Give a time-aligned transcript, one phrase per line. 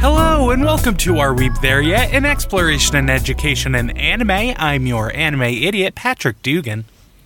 [0.00, 2.12] Hello and welcome to Are We There Yet?
[2.12, 4.54] An exploration in education and anime.
[4.58, 6.84] I'm your anime idiot, Patrick Dugan.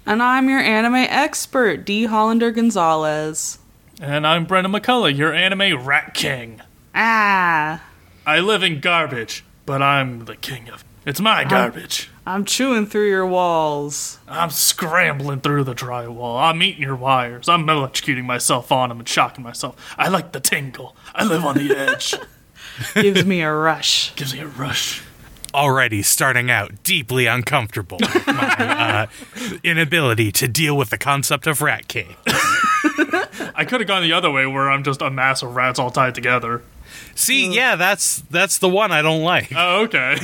[0.09, 2.05] And I'm your anime expert, D.
[2.07, 3.59] Hollander Gonzalez.
[4.01, 6.63] And I'm Brendan McCullough, your anime rat king.
[6.95, 7.85] Ah,
[8.25, 12.09] I live in garbage, but I'm the king of It's my garbage.
[12.27, 14.19] I'm chewing through your walls.
[14.27, 16.41] I'm scrambling through the drywall.
[16.43, 17.47] I'm eating your wires.
[17.47, 19.77] I'm electrocuting myself on them and shocking myself.
[19.99, 20.97] I like the tingle.
[21.15, 22.15] I live on the edge.
[22.95, 24.15] Gives me a rush.
[24.17, 25.03] Gives me a rush.
[25.55, 29.07] Already starting out deeply uncomfortable with my uh,
[29.65, 32.17] inability to deal with the concept of Rat King.
[33.55, 35.91] I could have gone the other way where I'm just a mass of rats all
[35.91, 36.63] tied together.
[37.15, 39.53] See, yeah, that's that's the one I don't like.
[39.55, 40.17] Oh, okay.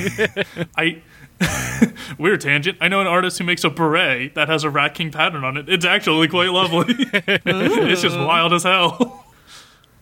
[0.77, 1.01] I
[2.17, 2.77] weird tangent.
[2.81, 5.57] I know an artist who makes a beret that has a rat king pattern on
[5.57, 5.67] it.
[5.67, 6.95] It's actually quite lovely.
[6.97, 9.25] it's just wild as hell.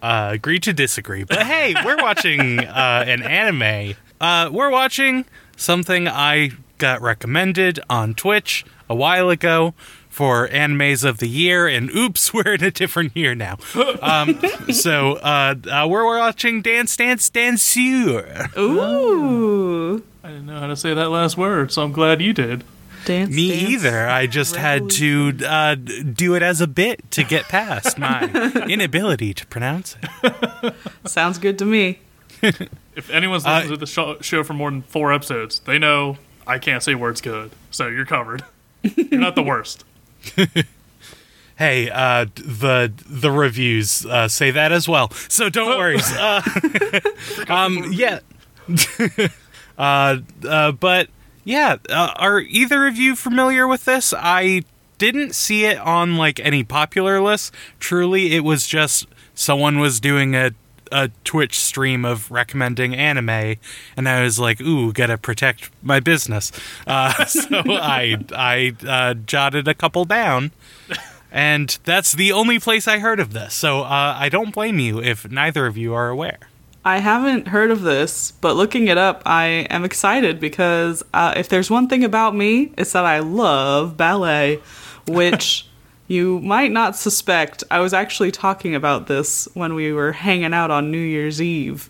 [0.02, 1.24] Uh, agree to disagree.
[1.24, 3.96] But hey, we're watching uh, an anime.
[4.24, 5.26] Uh, we're watching
[5.58, 9.74] something I got recommended on Twitch a while ago
[10.08, 13.58] for animes of the year, and oops, we're in a different year now.
[14.02, 14.40] Um,
[14.72, 18.58] so uh, uh, we're watching Dance Dance Danseur.
[18.58, 20.02] Ooh.
[20.24, 22.64] I didn't know how to say that last word, so I'm glad you did.
[23.04, 23.36] Dance.
[23.36, 23.72] Me dance.
[23.72, 24.08] either.
[24.08, 28.24] I just had to uh, do it as a bit to get past my
[28.70, 30.74] inability to pronounce it.
[31.04, 32.00] Sounds good to me.
[32.96, 36.60] If anyone's listened to the show, show for more than four episodes, they know I
[36.60, 38.44] can't say words good, so you're covered.
[38.84, 39.84] You're not the worst.
[41.56, 46.00] Hey, uh, the the reviews uh, say that as well, so don't worry.
[46.02, 46.42] Uh,
[47.48, 48.22] um, yeah,
[49.78, 50.18] uh,
[50.48, 51.10] uh, but
[51.44, 54.16] yeah, uh, are either of you familiar with this?
[54.18, 54.64] I
[54.98, 57.52] didn't see it on like any popular lists.
[57.80, 59.06] Truly, it was just
[59.36, 60.52] someone was doing a
[60.94, 63.56] a Twitch stream of recommending anime,
[63.98, 66.52] and I was like, "Ooh, gotta protect my business."
[66.88, 70.52] Uh, so I I uh, jotted a couple down,
[71.32, 73.54] and that's the only place I heard of this.
[73.54, 76.40] So uh, I don't blame you if neither of you are aware.
[76.86, 81.48] I haven't heard of this, but looking it up, I am excited because uh, if
[81.48, 84.60] there's one thing about me, it's that I love ballet,
[85.08, 85.66] which
[86.14, 87.64] you might not suspect.
[87.72, 91.90] I was actually talking about this when we were hanging out on New Year's Eve.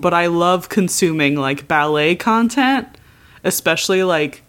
[0.00, 2.86] But I love consuming like ballet content,
[3.42, 4.42] especially like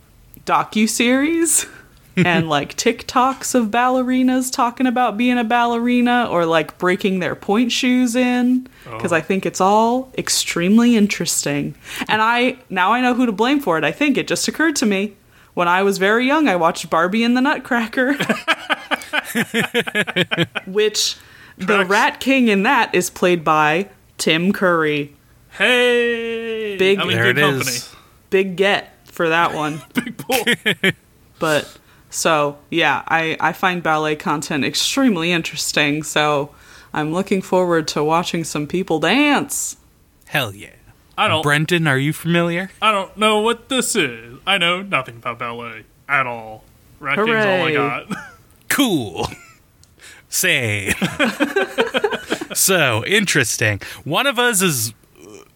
[0.45, 1.65] docu-series
[2.15, 7.71] and like TikToks of ballerinas talking about being a ballerina or like breaking their pointe
[7.71, 8.95] shoes in oh.
[8.95, 11.73] because I think it's all extremely interesting.
[12.07, 13.83] And I now I know who to blame for it.
[13.83, 15.15] I think it just occurred to me
[15.53, 16.47] when I was very young.
[16.47, 18.13] I watched Barbie and the Nutcracker,
[20.65, 21.15] which
[21.57, 25.15] the Rat King in that is played by Tim Curry.
[25.51, 27.71] Hey, Big- I'm in There good it company.
[27.71, 27.95] is.
[28.29, 29.81] Big get for that one.
[29.93, 30.39] Big pull.
[31.39, 31.77] But
[32.09, 36.01] so yeah, I I find ballet content extremely interesting.
[36.03, 36.55] So
[36.93, 39.75] I'm looking forward to watching some people dance.
[40.27, 40.69] Hell yeah.
[41.17, 41.43] I don't.
[41.43, 42.71] Brendan, are you familiar?
[42.81, 44.39] I don't know what this is.
[44.47, 46.63] I know nothing about ballet at all.
[46.99, 47.73] Rat King's all I Hooray.
[47.75, 48.07] got.
[48.69, 49.27] Cool.
[50.29, 50.91] Say.
[52.55, 53.79] so interesting.
[54.03, 54.93] One of us is,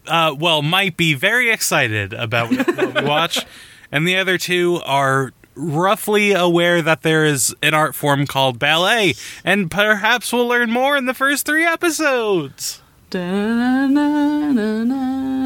[0.06, 3.44] uh, well, might be very excited about what we watch,
[3.90, 9.14] and the other two are roughly aware that there is an art form called ballet,
[9.44, 12.80] and perhaps we'll learn more in the first three episodes.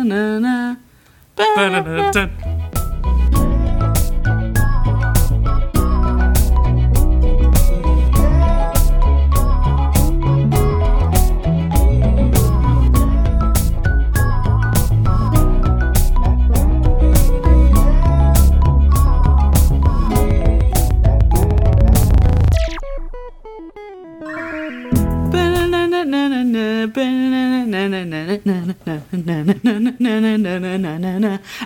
[0.03, 0.77] Da-na-na-na-na-na.
[1.37, 2.62] Dun-dun-dun-dun.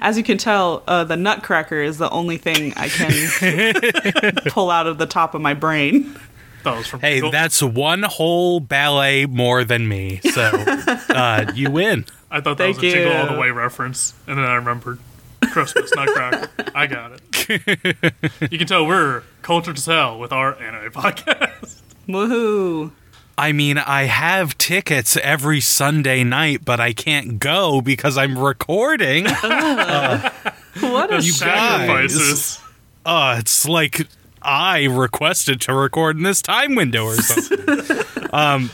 [0.01, 4.87] As you can tell, uh, the Nutcracker is the only thing I can pull out
[4.87, 6.19] of the top of my brain.
[6.65, 7.31] That was from Hey, Google.
[7.31, 10.43] that's one whole ballet more than me, so
[11.11, 12.05] uh, you win.
[12.31, 14.99] I thought that Thank was a Jingle All the Way reference, and then I remembered
[15.53, 16.51] Christmas Nutcracker.
[16.75, 17.23] I got it.
[18.51, 21.83] you can tell we're cultured as hell with our anime podcast.
[22.09, 22.91] Woohoo!
[23.39, 29.27] I mean, I have tickets every Sunday night, but I can't go because I'm recording.
[30.81, 31.49] What a The You shame.
[31.49, 32.13] guys.
[32.13, 32.61] sacrifices.
[33.07, 34.07] uh, it's like
[34.43, 38.05] I requested to record in this time window or something.
[38.33, 38.71] um,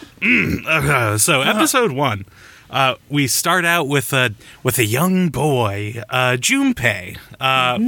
[0.67, 2.25] uh, so episode one,
[2.71, 7.19] uh, we start out with a with a young boy, uh, Junpei.
[7.39, 7.79] Uh,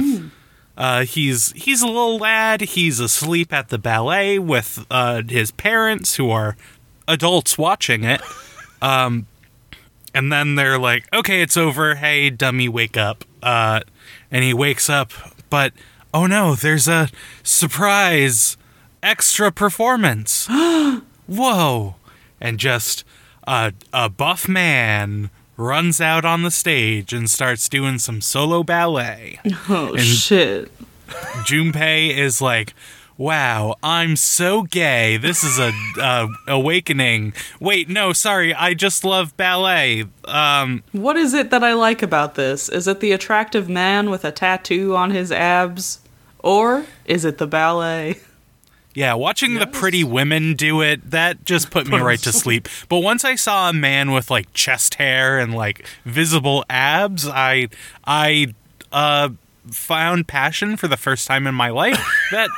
[0.77, 2.61] uh, he's he's a little lad.
[2.61, 6.57] He's asleep at the ballet with uh, his parents, who are
[7.07, 8.21] adults watching it.
[8.81, 9.27] Um,
[10.13, 11.95] and then they're like, "Okay, it's over.
[11.95, 13.81] Hey, dummy, wake up." Uh,
[14.31, 15.11] and he wakes up,
[15.49, 15.71] but
[16.13, 17.09] oh no, there's a
[17.43, 18.57] surprise
[19.01, 20.47] extra performance.
[21.27, 21.95] Whoa!
[22.41, 23.03] And just
[23.47, 29.39] a a buff man runs out on the stage and starts doing some solo ballet.
[29.69, 30.71] Oh shit.
[31.47, 32.73] Junpei is like,
[33.17, 35.17] "Wow, I'm so gay.
[35.17, 40.05] This is a uh, awakening." Wait, no, sorry, I just love ballet.
[40.25, 42.69] Um, What is it that I like about this?
[42.69, 45.99] Is it the attractive man with a tattoo on his abs?
[46.39, 48.19] Or is it the ballet?
[48.95, 52.67] yeah, watching the pretty women do it that just put me right to sleep.
[52.89, 57.67] But once I saw a man with like chest hair and like visible abs, I
[58.05, 58.53] I
[58.91, 59.29] uh
[59.71, 61.99] found passion for the first time in my life.
[62.31, 62.49] That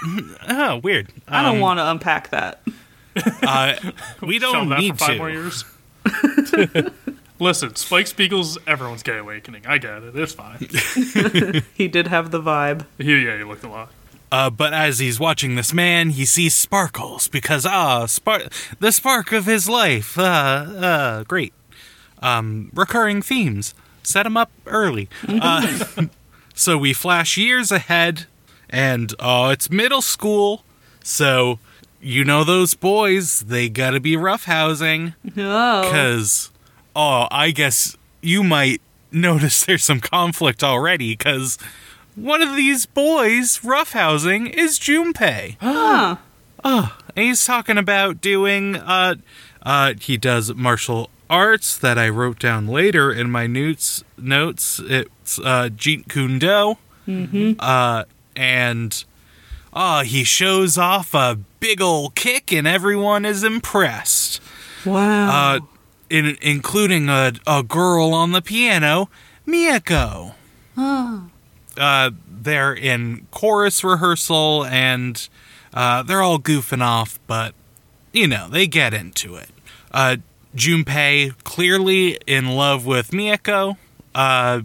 [0.48, 1.10] oh weird.
[1.28, 2.62] I don't Um, want to unpack that.
[3.44, 3.75] Uh,
[4.22, 5.18] we don't that need for five to.
[5.18, 5.66] more years.
[7.40, 9.63] Listen, Spike Spiegel's everyone's gay awakening.
[9.68, 10.16] I get it.
[10.16, 10.57] It's fine.
[11.75, 12.86] He did have the vibe.
[12.98, 13.92] He, yeah, he looked a lot.
[14.31, 19.31] Uh, but as he's watching this man, he sees sparkles because ah, spark the spark
[19.31, 20.18] of his life.
[20.18, 21.53] Uh, uh, great.
[22.21, 23.74] Um, recurring themes.
[24.03, 25.09] Set him up early.
[25.27, 25.85] Uh,
[26.53, 28.25] so we flash years ahead,
[28.69, 30.63] and oh, it's middle school.
[31.03, 31.59] So
[32.01, 35.13] you know those boys, they gotta be roughhousing.
[35.38, 35.81] Oh.
[35.83, 36.51] Because,
[36.95, 38.81] oh, I guess you might
[39.12, 41.57] notice there's some conflict already, because
[42.18, 45.56] one of these boys roughhousing is Junpei.
[46.64, 46.90] Huh.
[47.16, 49.16] And he's talking about doing, uh,
[49.62, 54.04] uh, he does martial arts that I wrote down later in my notes.
[54.18, 54.81] Notes.
[54.84, 56.78] It's uh, Jeet Kune Do.
[57.08, 57.54] Mm-hmm.
[57.60, 58.04] Uh,
[58.36, 59.04] and
[59.72, 64.42] uh, he shows off a big ol' kick, and everyone is impressed
[64.86, 65.56] Wow.
[65.56, 65.60] uh,
[66.10, 69.10] in, including a, a girl on the piano,
[69.48, 70.34] Miyako.
[71.77, 75.27] Uh, they're in chorus rehearsal and
[75.74, 77.53] uh, they're all goofing off, but
[78.13, 79.50] you know they get into it.
[79.91, 80.18] Uh,
[80.56, 83.77] Junpei clearly in love with Miyako.
[84.15, 84.62] Uh,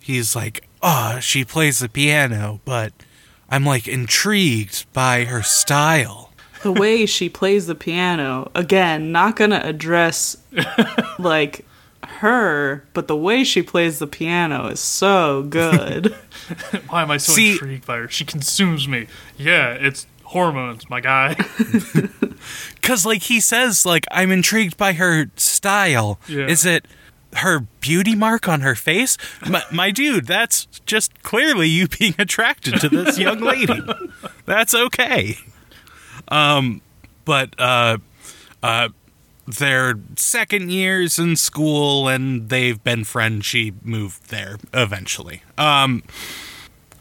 [0.00, 2.92] he's like, "Oh, she plays the piano, but
[3.50, 6.30] I'm like intrigued by her style."
[6.64, 10.34] the way she plays the piano again not gonna address
[11.18, 11.64] like
[12.20, 16.14] her but the way she plays the piano is so good
[16.88, 18.08] Why am I so See- intrigued by her?
[18.08, 19.06] She consumes me.
[19.38, 21.34] Yeah, it's hormones, my guy.
[22.82, 26.18] Cause like he says, like I'm intrigued by her style.
[26.28, 26.46] Yeah.
[26.46, 26.86] Is it
[27.36, 29.16] her beauty mark on her face?
[29.48, 33.80] My, my dude, that's just clearly you being attracted to this young lady.
[34.44, 35.36] that's okay.
[36.28, 36.82] Um,
[37.24, 37.98] but uh,
[38.62, 38.88] uh,
[39.46, 43.46] they're second years in school and they've been friends.
[43.46, 45.42] She moved there eventually.
[45.58, 46.02] Um.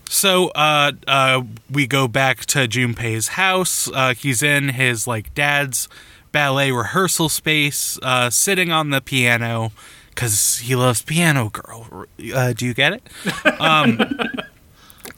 [0.05, 3.89] So uh, uh, we go back to Junpei's house.
[3.91, 5.89] Uh, he's in his like dad's
[6.31, 9.71] ballet rehearsal space, uh, sitting on the piano
[10.09, 12.05] because he loves Piano Girl.
[12.33, 13.03] Uh, do you get it?
[13.59, 13.99] Um,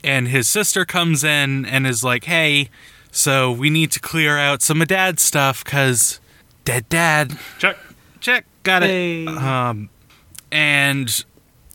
[0.04, 2.70] and his sister comes in and is like, "Hey,
[3.10, 6.20] so we need to clear out some of Dad's stuff because
[6.66, 7.78] dead dad." Check.
[8.20, 9.28] Check, got it.
[9.28, 9.88] Um,
[10.52, 11.24] and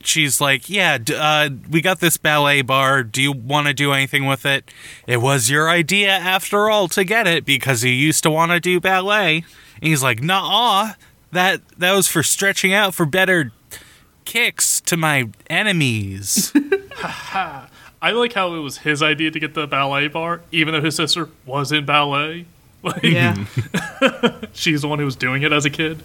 [0.03, 3.03] she's like, "Yeah, d- uh, we got this ballet bar.
[3.03, 4.69] Do you want to do anything with it?
[5.07, 8.59] It was your idea after all to get it because you used to want to
[8.59, 9.37] do ballet."
[9.81, 10.91] And he's like, "Nah,
[11.31, 13.51] that that was for stretching out for better
[14.25, 16.53] kicks to my enemies."
[17.03, 20.95] I like how it was his idea to get the ballet bar, even though his
[20.95, 22.45] sister was in ballet.
[22.83, 23.45] Like, yeah
[24.53, 26.01] she's the one who was doing it as a kid.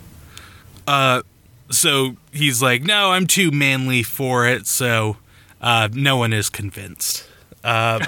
[0.86, 1.22] Uh,
[1.70, 5.16] so he's like, "No, I'm too manly for it." So
[5.60, 7.26] uh, no one is convinced.
[7.64, 8.04] Uh,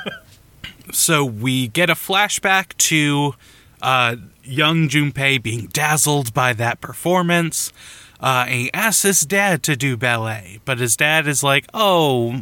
[0.92, 3.34] so we get a flashback to
[3.82, 7.72] uh, young Junpei being dazzled by that performance.
[8.20, 12.34] Uh, and he asks his dad to do ballet, but his dad is like, "Oh,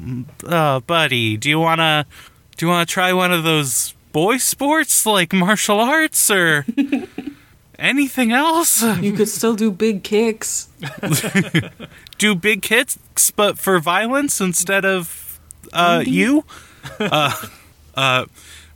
[0.46, 2.06] uh, buddy, do you wanna
[2.56, 6.64] do you wanna try one of those boy sports like martial arts or?"
[7.78, 8.82] anything else?
[8.82, 10.68] You could still do big kicks.
[12.18, 15.38] Do big kicks, but for violence instead of
[15.74, 16.44] uh, you?
[16.98, 17.30] Uh,
[17.94, 18.24] uh,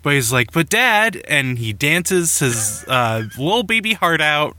[0.02, 4.59] but he's like, but dad, and he dances his uh, little baby heart out,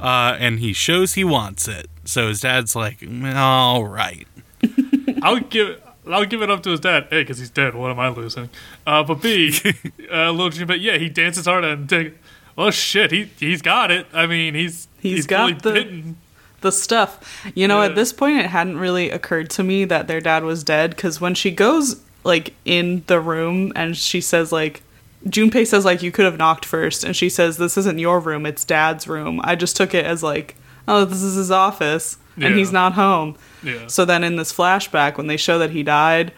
[0.00, 1.90] uh, and he shows he wants it.
[2.06, 3.04] So his dad's like,
[3.34, 4.26] all right.
[5.22, 7.04] I'll give I'll give it up to his dad.
[7.10, 7.74] A, because he's dead.
[7.74, 8.48] What am I losing?
[8.86, 9.52] Uh, but B,
[10.12, 12.14] uh, little Junpei, yeah, he dances hard and take.
[12.54, 14.06] Well, shit, he he's got it.
[14.12, 16.16] I mean, he's He's got really the- bitten.
[16.62, 17.46] the stuff.
[17.54, 17.88] You know, Yeah.
[17.90, 21.20] at this point, it hadn't really occurred to me that their dad was dead because
[21.20, 24.82] when she goes like in the room and she says like.
[25.26, 28.46] Junpei says like you could have knocked first, and she says this isn't your room,
[28.46, 29.40] it's Dad's room.
[29.42, 30.54] I just took it as like,
[30.86, 32.54] oh, this is his office, and Yeah.
[32.54, 33.36] he's not home.
[33.62, 33.86] Yeah.
[33.88, 36.32] So then in this flashback, when they show that he died,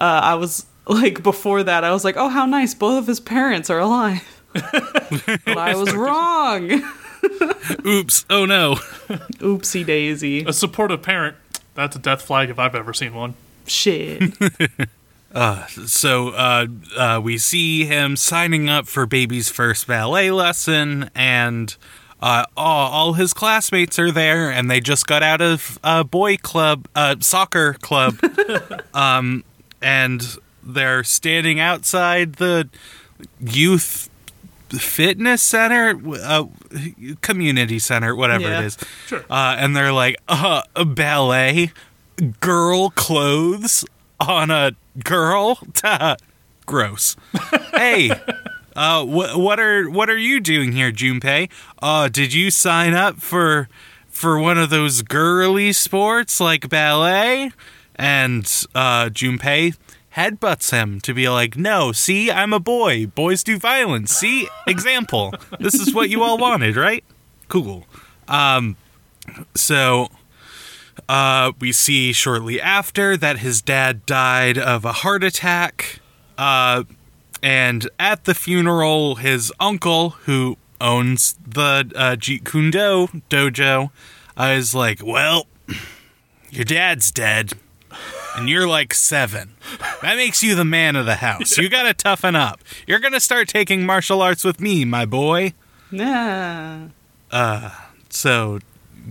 [0.00, 3.20] uh, I was like, before that, I was like, oh, how nice, both of his
[3.20, 4.22] parents are alive.
[4.52, 6.70] but I was wrong.
[7.86, 8.24] Oops.
[8.30, 8.74] Oh no.
[9.40, 10.44] Oopsie daisy.
[10.44, 11.36] A supportive parent.
[11.74, 13.34] That's a death flag if I've ever seen one.
[13.66, 14.34] Shit.
[15.86, 21.74] So uh, uh, we see him signing up for baby's first ballet lesson, and
[22.20, 26.36] uh, all, all his classmates are there, and they just got out of uh, boy
[26.36, 28.18] club, uh, soccer club,
[28.94, 29.44] um,
[29.82, 32.68] and they're standing outside the
[33.40, 34.08] youth
[34.70, 36.44] fitness center, uh,
[37.20, 38.60] community center, whatever Yeah.
[38.60, 38.78] it is.
[39.06, 39.24] Sure.
[39.30, 41.70] Uh, and they're like, uh, a ballet,
[42.40, 43.84] girl clothes
[44.18, 44.72] on a
[45.04, 45.58] girl.
[46.66, 47.14] Gross.
[47.74, 48.10] hey,
[48.76, 51.50] uh, wh- what are what are you doing here, Junpei?
[51.82, 53.68] Uh, did you sign up for
[54.08, 57.52] for one of those girly sports like ballet?
[57.96, 59.76] And uh, Junpei
[60.16, 63.06] headbutts him to be like, no, see, I'm a boy.
[63.06, 64.12] Boys do violence.
[64.12, 65.32] See, example.
[65.60, 67.04] This is what you all wanted, right?
[67.48, 67.84] Cool.
[68.28, 68.76] Um,
[69.54, 70.08] so
[71.08, 76.00] uh, we see shortly after that his dad died of a heart attack.
[76.38, 76.84] Uh,
[77.44, 83.90] and at the funeral, his uncle, who owns the uh, Jeet Kune Do dojo,
[84.36, 85.46] uh, is like, Well,
[86.50, 87.52] your dad's dead,
[88.36, 89.54] and you're like seven.
[90.02, 91.58] That makes you the man of the house.
[91.58, 92.60] You gotta toughen up.
[92.86, 95.52] You're gonna start taking martial arts with me, my boy.
[95.90, 97.70] nah.
[98.10, 98.60] So,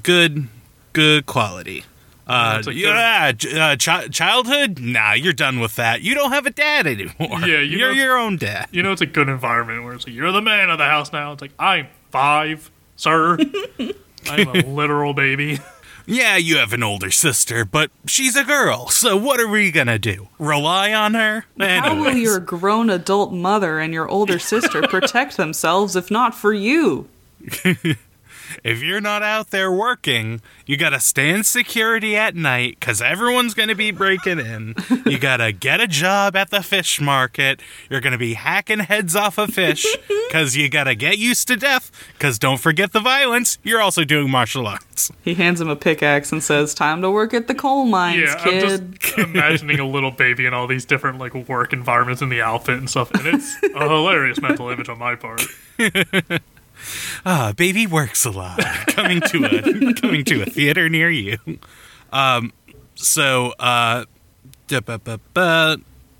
[0.01, 0.47] good,
[0.93, 1.83] good quality.
[2.25, 3.31] Uh, That's a good- yeah,
[3.71, 4.79] uh, chi- childhood?
[4.79, 6.01] Nah, you're done with that.
[6.01, 7.13] You don't have a dad anymore.
[7.41, 8.67] Yeah, you you're know- your own dad.
[8.71, 11.11] You know, it's a good environment where it's like, you're the man of the house
[11.11, 11.33] now.
[11.33, 13.37] It's like, I'm five, sir.
[14.29, 15.59] I'm a literal baby.
[16.05, 18.89] Yeah, you have an older sister, but she's a girl.
[18.89, 20.27] So what are we gonna do?
[20.37, 21.45] Rely on her?
[21.59, 26.53] How will your grown adult mother and your older sister protect themselves if not for
[26.53, 27.07] you?
[28.63, 33.75] if you're not out there working, you gotta stand security at night because everyone's gonna
[33.75, 34.75] be breaking in.
[35.05, 37.61] you gotta get a job at the fish market.
[37.89, 39.85] You're gonna be hacking heads off of fish
[40.27, 41.91] because you gotta get used to death.
[42.13, 43.57] Because don't forget the violence.
[43.63, 45.11] You're also doing martial arts.
[45.21, 48.35] He hands him a pickaxe and says, Time to work at the coal mines, yeah,
[48.39, 48.99] I'm kid.
[49.01, 52.77] just imagining a little baby in all these different like work environments in the outfit
[52.77, 55.41] and stuff, and it's a hilarious mental image on my part.
[57.25, 58.59] Ah, baby works a lot.
[58.87, 61.37] coming to a coming to a theater near you.
[62.11, 62.53] Um,
[62.95, 64.05] so uh,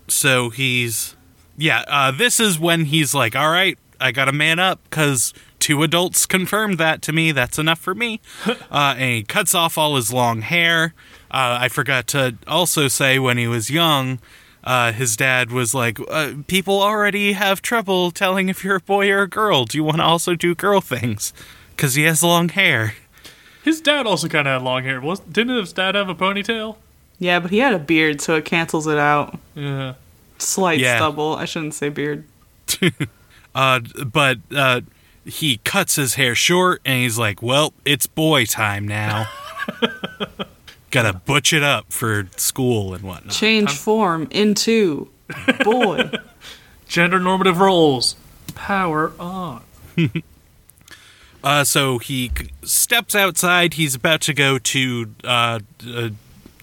[0.08, 1.16] so he's
[1.56, 1.84] yeah.
[1.86, 5.82] Uh, this is when he's like, all right, I got to man up because two
[5.82, 7.32] adults confirmed that to me.
[7.32, 8.20] That's enough for me.
[8.70, 10.94] Uh, and he cuts off all his long hair.
[11.30, 14.18] Uh, I forgot to also say when he was young.
[14.64, 19.10] Uh, his dad was like, uh, "People already have trouble telling if you're a boy
[19.10, 19.64] or a girl.
[19.66, 21.32] Do you want to also do girl things?
[21.76, 22.94] Because he has long hair."
[23.62, 25.00] His dad also kind of had long hair.
[25.00, 26.76] Was didn't his dad have a ponytail?
[27.18, 29.38] Yeah, but he had a beard, so it cancels it out.
[29.54, 29.94] Yeah.
[30.38, 30.96] Slight Yeah.
[30.96, 31.36] stubble.
[31.36, 32.24] I shouldn't say beard.
[33.56, 34.80] Uh, but uh,
[35.24, 39.28] he cuts his hair short, and he's like, "Well, it's boy time now.
[40.94, 45.08] Gotta butch it up for school and whatnot." Change form into
[45.64, 46.10] boy.
[46.88, 48.14] Gender normative roles.
[48.54, 49.62] Power on.
[51.42, 52.30] Uh, so he
[52.62, 53.74] steps outside.
[53.74, 56.08] He's about to go to uh, uh,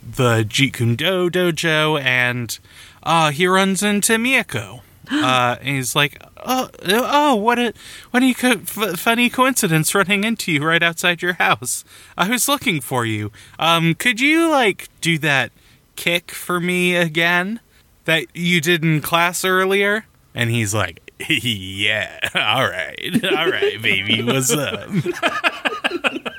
[0.01, 2.57] the Jeet Kune Do dojo, and
[3.03, 4.81] uh, he runs into Miyako.
[5.09, 7.73] Uh, and he's like, "Oh, oh, what a
[8.11, 11.83] what a co- f- funny coincidence running into you right outside your house.
[12.17, 13.31] I was looking for you.
[13.57, 15.51] Um, could you like do that
[15.95, 17.59] kick for me again
[18.05, 24.23] that you did in class earlier?" And he's like, yeah, all right, all right, baby,
[24.23, 24.89] what's up?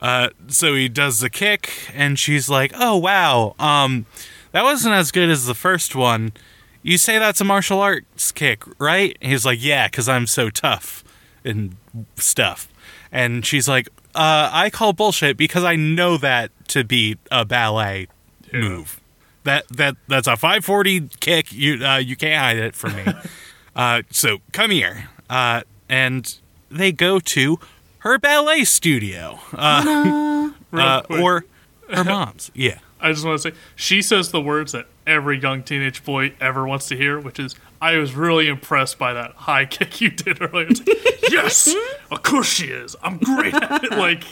[0.00, 4.06] uh, so he does the kick, and she's like, "Oh wow, um,
[4.52, 6.32] that wasn't as good as the first one.
[6.82, 11.04] You say that's a martial arts kick, right?" He's like, "Yeah, because I'm so tough
[11.44, 11.76] and
[12.16, 12.68] stuff."
[13.10, 18.08] And she's like, uh, "I call bullshit because I know that to be a ballet
[18.52, 18.60] Yeah.
[18.60, 19.00] move.
[19.44, 21.52] That that that's a 540 kick.
[21.52, 23.04] You uh, you can't hide it from me."
[23.74, 25.08] Uh, so come here.
[25.30, 26.36] Uh, and
[26.70, 27.58] they go to
[28.00, 29.38] her ballet studio.
[29.54, 31.46] Uh, uh, or
[31.90, 32.50] her mom's.
[32.54, 32.80] Yeah.
[33.00, 36.66] I just want to say she says the words that every young teenage boy ever
[36.66, 40.40] wants to hear, which is, "I was really impressed by that high kick you did
[40.40, 41.74] earlier." Like, yes,
[42.10, 42.96] of course she is.
[43.02, 43.92] I'm great at it.
[43.92, 44.24] Like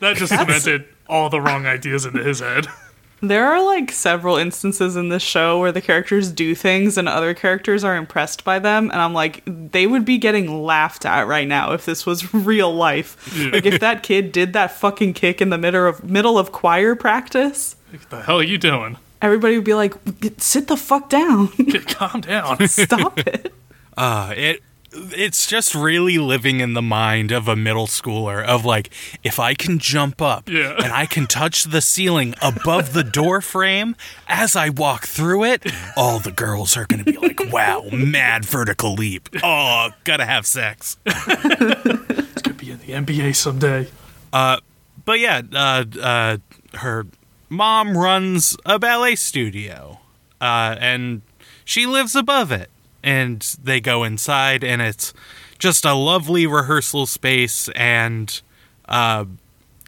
[0.00, 2.66] that just cemented all the wrong ideas into his head.
[3.24, 7.34] There are like several instances in this show where the characters do things and other
[7.34, 11.46] characters are impressed by them, and I'm like, they would be getting laughed at right
[11.46, 13.32] now if this was real life.
[13.52, 16.96] Like if that kid did that fucking kick in the middle of middle of choir
[16.96, 18.96] practice, What the hell are you doing?
[19.22, 19.94] Everybody would be like,
[20.38, 21.48] "Sit the fuck down,
[21.88, 22.66] Calm down.
[22.68, 23.52] stop it."
[23.94, 24.62] Uh, it
[24.94, 28.88] it's just really living in the mind of a middle schooler of like
[29.22, 30.76] if I can jump up Yeah.
[30.82, 33.94] and I can touch the ceiling above the door frame
[34.28, 38.46] as I walk through it, all the girls are going to be like, "Wow, mad
[38.46, 39.28] vertical leap.
[39.42, 43.88] Oh, gotta have sex." It's gonna be in the NBA someday.
[44.32, 46.36] but yeah, uh, uh,
[46.78, 47.06] her
[47.52, 50.00] mom runs a ballet studio,
[50.40, 51.22] uh, and
[51.64, 52.70] she lives above it.
[53.04, 55.12] And they go inside, and it's
[55.58, 57.68] just a lovely rehearsal space.
[57.70, 58.40] And
[58.88, 59.24] uh,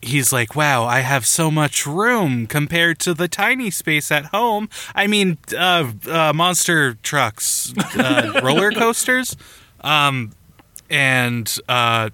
[0.03, 4.69] he's like, "Wow, I have so much room compared to the tiny space at home.
[4.97, 9.37] I mean, uh, uh, monster trucks, uh, roller coasters."
[9.81, 10.33] Um,
[10.91, 12.11] and uh,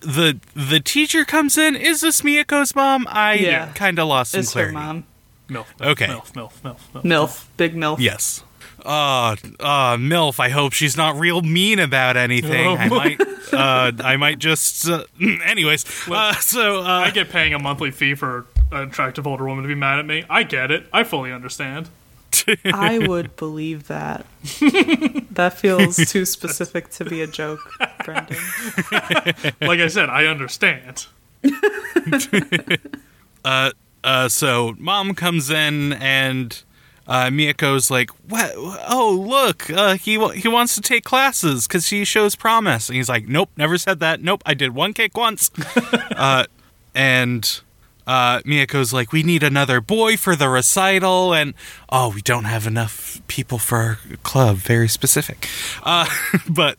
[0.00, 1.76] the the teacher comes in.
[1.76, 3.06] Is this Miyako's mom?
[3.10, 3.72] I Yeah.
[3.74, 5.04] kind of lost some It's her mom,
[5.48, 5.66] Milf.
[5.80, 6.06] Okay.
[6.06, 6.32] Milf.
[6.32, 6.52] Milf.
[6.62, 6.78] Milf.
[6.92, 7.02] Milf.
[7.02, 7.98] milf, big milf.
[7.98, 8.42] Yes.
[8.84, 12.78] Uh, uh, MILF, I hope she's not real mean about anything.
[12.78, 13.20] I might,
[13.52, 15.04] uh, I might just, uh,
[15.44, 19.64] anyways, uh, so, uh, I get paying a monthly fee for an attractive older woman
[19.64, 20.24] to be mad at me.
[20.30, 20.86] I get it.
[20.92, 21.88] I fully understand.
[22.64, 24.26] I would believe that.
[25.32, 27.60] that feels too specific to be a joke,
[28.04, 28.36] Brendan.
[29.60, 31.06] Like I said, I understand.
[33.44, 36.62] uh, so mom comes in and,
[37.08, 38.52] uh, Miyako's like, what?
[38.56, 42.88] Oh, look, uh, he, wa- he wants to take classes because he shows promise.
[42.88, 44.20] And he's like, nope, never said that.
[44.22, 45.50] Nope, I did one kick once.
[46.16, 46.44] uh,
[46.94, 47.60] and,
[48.06, 51.54] uh, Miyako's like, we need another boy for the recital, and
[51.90, 54.56] oh, we don't have enough people for our club.
[54.58, 55.48] Very specific.
[55.82, 56.06] Uh,
[56.48, 56.78] but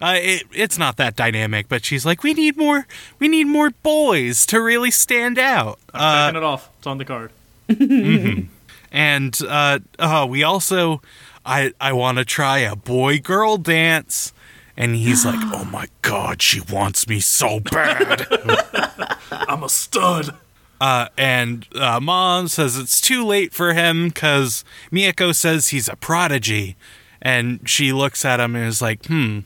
[0.00, 1.68] uh, it, it's not that dynamic.
[1.68, 2.86] But she's like, we need more,
[3.18, 5.78] we need more boys to really stand out.
[5.94, 6.68] I'm Uh, taking it off.
[6.78, 7.30] It's on the card.
[8.92, 11.02] and uh, oh, we also,
[11.44, 14.32] I I want to try a boy girl dance.
[14.78, 18.26] And he's like, "Oh my god, she wants me so bad."
[19.30, 20.34] I'm a stud.
[20.80, 25.96] Uh, and uh, mom says it's too late for him because Miyako says he's a
[25.96, 26.76] prodigy.
[27.22, 29.40] And she looks at him and is like, hmm,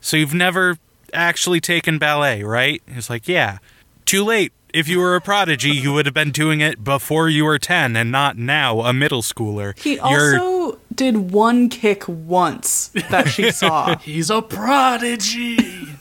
[0.00, 0.76] so you've never
[1.12, 2.82] actually taken ballet, right?
[2.92, 3.58] He's like, yeah.
[4.04, 4.52] Too late.
[4.74, 7.94] If you were a prodigy, you would have been doing it before you were 10
[7.96, 9.78] and not now a middle schooler.
[9.78, 13.96] He You're- also did one kick once that she saw.
[13.98, 15.56] He's a prodigy.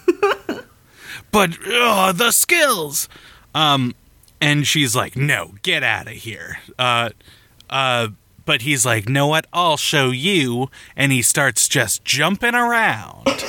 [1.32, 3.08] but ugh, the skills.
[3.54, 3.94] Um,
[4.43, 7.10] and she's like, "No, get out of here." Uh,
[7.69, 8.10] uh,
[8.45, 9.47] but he's like, "Know what?
[9.53, 13.27] I'll show you." And he starts just jumping around.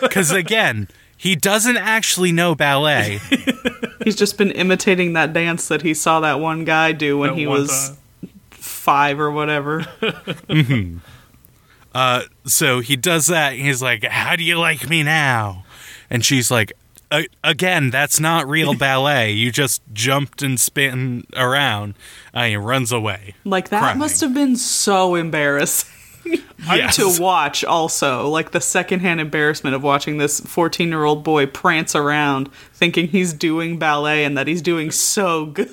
[0.00, 3.18] Because again, he doesn't actually know ballet.
[4.04, 7.38] He's just been imitating that dance that he saw that one guy do when That
[7.38, 7.88] he was
[8.20, 8.30] time.
[8.50, 9.84] five or whatever.
[12.46, 13.52] so he does that.
[13.54, 15.64] And he's like, "How do you like me now?"
[16.10, 16.72] And she's like,
[17.20, 19.32] "A- "Again, that's not real ballet.
[19.32, 21.94] You just jumped and spin around."
[22.34, 23.34] Uh, and he runs away.
[23.44, 23.98] Like that crying.
[23.98, 25.90] must have been so embarrassing
[26.66, 26.96] Yes.
[26.96, 27.62] to watch.
[27.64, 33.78] Also, like the secondhand embarrassment of watching this fourteen-year-old boy prance around, thinking he's doing
[33.78, 35.68] ballet and that he's doing so good.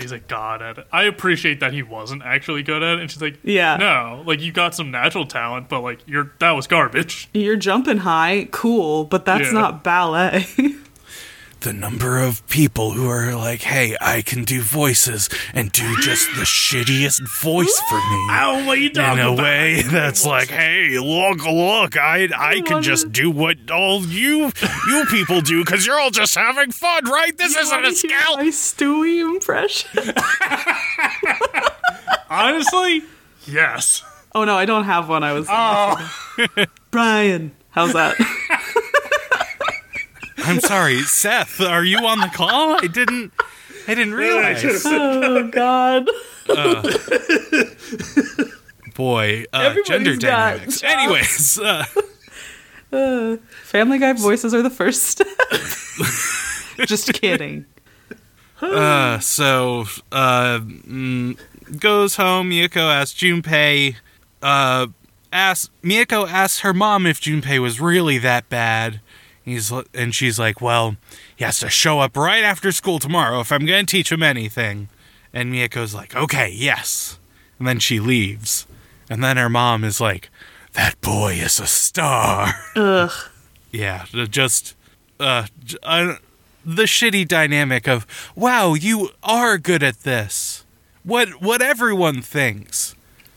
[0.00, 0.86] He's a god at it.
[0.92, 3.00] I appreciate that he wasn't actually good at it.
[3.00, 3.76] And she's like, Yeah.
[3.76, 7.28] no, like you got some natural talent, but like you're that was garbage.
[7.34, 9.52] You're jumping high, cool, but that's Yeah.
[9.60, 10.46] not ballet.
[11.60, 16.28] the number of people who are like, "Hey, I can do voices and do just
[16.36, 19.42] the shittiest voice for me." Ow, what are you in a about?
[19.42, 24.52] way that's like, hey, look, look, I I can just do what all you
[24.88, 27.36] you people do because you're all just having fun, right?
[27.36, 28.38] This isn't Wanna a hear scout.
[28.38, 29.90] My Stewie impression.
[32.30, 33.02] Honestly,
[33.46, 34.02] yes.
[34.34, 35.24] oh no, I don't have one.
[35.24, 36.36] I was Oh,
[36.90, 37.52] Brian.
[37.70, 38.16] How's that?
[40.46, 41.60] I'm sorry, Seth.
[41.60, 42.76] Are you on the call?
[42.82, 43.32] I didn't.
[43.88, 44.82] I didn't realize.
[44.86, 46.08] oh God.
[48.94, 50.80] Boy, uh, gender dynamics.
[50.80, 50.82] jobs.
[50.84, 55.26] Anyways, uh, Family Guy voices are the first step.
[56.86, 57.66] Just kidding.
[58.62, 61.38] uh, so uh, mm,
[61.78, 62.50] goes home.
[62.50, 63.96] Miyako asks Junpei.
[64.42, 64.86] Uh,
[65.32, 69.00] asks Miyako asks her mom if Junpei was really that bad.
[69.46, 70.96] He's and she's like, "Well,
[71.36, 74.22] he has to show up right after school tomorrow if I'm going to teach him
[74.22, 74.88] anything."
[75.32, 77.20] And Miyako's like, "Okay, yes."
[77.58, 78.66] And then she leaves.
[79.08, 80.30] And then her mom is like,
[80.72, 83.10] "That boy is a star." Ugh.
[83.72, 84.74] Yeah, just
[85.20, 85.46] uh,
[85.82, 86.14] uh,
[86.64, 90.64] the shitty dynamic of wow, you are good at this.
[91.02, 92.94] What what everyone thinks.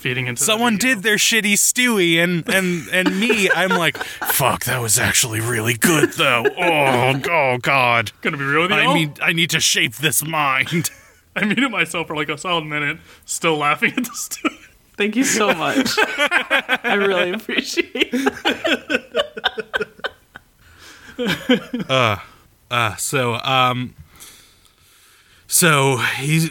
[0.00, 0.42] just feeding into.
[0.42, 0.88] Someone ego.
[0.88, 5.74] did their shitty Stewie, and and and me, I'm like, fuck, that was actually really
[5.74, 6.44] good though.
[6.58, 8.12] Oh, oh God.
[8.22, 8.76] Gonna be real with you.
[8.76, 10.90] I mean, I need to shape this mind.
[11.36, 14.56] I muted myself for like a solid minute, still laughing at the story.
[14.96, 15.96] Thank you so much.
[15.98, 19.06] I really appreciate it.
[22.70, 23.94] Uh, so um,
[25.52, 26.48] so he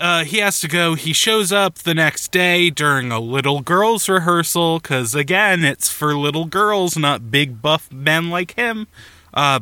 [0.00, 0.94] uh, he has to go.
[0.94, 6.16] He shows up the next day during a little girls rehearsal because again, it's for
[6.16, 8.86] little girls, not big buff men like him.
[9.34, 9.60] Uh,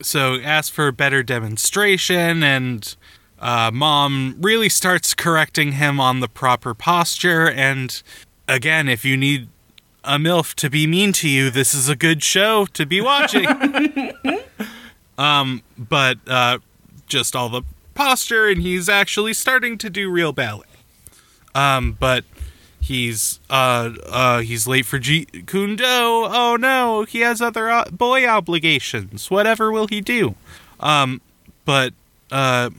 [0.00, 2.96] so asks for a better demonstration, and
[3.40, 7.50] uh, mom really starts correcting him on the proper posture.
[7.50, 8.02] And
[8.48, 9.48] again, if you need
[10.02, 13.46] a milf to be mean to you, this is a good show to be watching.
[15.18, 16.58] um, but uh,
[17.06, 17.62] just all the
[17.94, 20.66] posture, and he's actually starting to do real ballet.
[21.54, 22.24] Um, but
[22.80, 25.84] he's uh uh he's late for Jeet Kune Do.
[25.86, 29.30] Oh no, he has other uh, boy obligations.
[29.30, 30.34] Whatever will he do?
[30.80, 31.20] Um,
[31.64, 31.92] but
[32.30, 32.70] uh.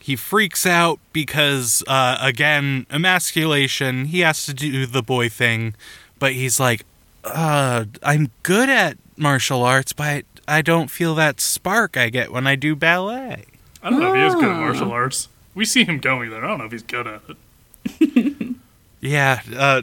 [0.00, 4.04] He freaks out because, uh, again, emasculation.
[4.04, 5.74] He has to do the boy thing,
[6.18, 6.84] but he's like,
[7.24, 12.46] uh, I'm good at martial arts, but I don't feel that spark I get when
[12.46, 13.46] I do ballet.
[13.84, 14.60] I don't know if he is good at Ah.
[14.60, 15.28] martial arts.
[15.54, 16.44] We see him going there.
[16.44, 18.56] I don't know if he's good at it.
[19.00, 19.82] Yeah, uh,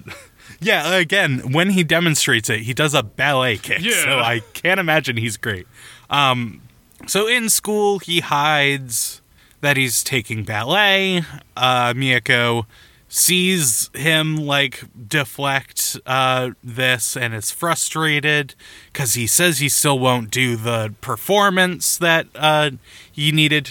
[0.59, 0.95] yeah.
[0.95, 3.81] Again, when he demonstrates it, he does a ballet kick.
[3.81, 4.03] Yeah.
[4.03, 5.67] So I can't imagine he's great.
[6.09, 6.61] Um,
[7.05, 9.21] so in school, he hides
[9.59, 11.19] that he's taking ballet.
[11.55, 12.65] Uh, Miyako
[13.09, 18.55] sees him like deflect uh, this and is frustrated
[18.91, 22.71] because he says he still won't do the performance that uh,
[23.11, 23.69] he needed,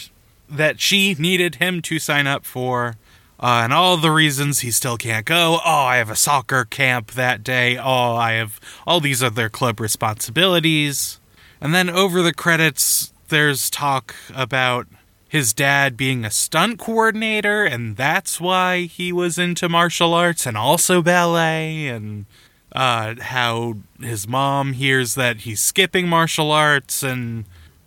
[0.51, 2.97] that she needed him to sign up for.
[3.39, 5.61] Uh, and all the reasons he still can't go.
[5.65, 7.79] Oh, I have a soccer camp that day.
[7.79, 11.19] Oh, I have all these other club responsibilities.
[11.59, 14.89] And then over the credits, there's talk about
[15.31, 20.57] his dad being a stunt coordinator, and that's why he was into martial arts and
[20.57, 22.27] also ballet, and
[22.73, 27.45] uh, how his mom hears that he's skipping martial arts, and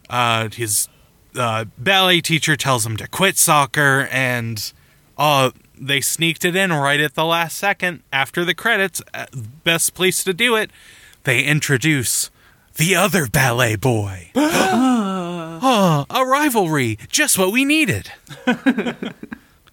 [0.10, 0.88] uh, his
[1.36, 4.72] uh, ballet teacher tells him to quit soccer, and
[5.18, 9.02] uh, they sneaked it in right at the last second after the credits.
[9.14, 9.26] Uh,
[9.64, 10.72] Best place to do it.
[11.24, 12.30] They introduce
[12.76, 14.32] the other ballet boy.
[14.36, 16.98] oh, a rivalry.
[17.10, 18.12] Just what we needed.
[18.46, 19.06] and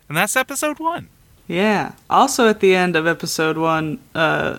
[0.09, 1.09] that's episode one.
[1.49, 1.92] Yeah.
[2.09, 4.59] Also, at the end of episode one, uh,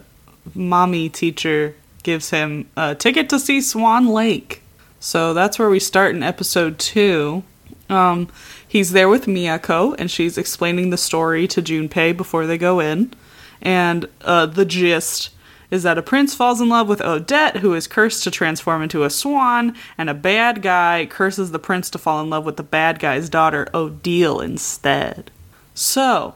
[0.53, 4.61] mommy teacher gives him a ticket to see Swan Lake.
[5.01, 7.43] So that's where we start in episode two.
[7.89, 8.29] Um,
[8.67, 13.11] he's there with Miyako, and she's explaining the story to Junpei before they go in.
[13.63, 15.31] And uh, the gist
[15.71, 19.03] is that a prince falls in love with Odette, who is cursed to transform into
[19.03, 22.63] a swan, and a bad guy curses the prince to fall in love with the
[22.63, 25.31] bad guy's daughter, Odile, instead.
[25.73, 26.35] So,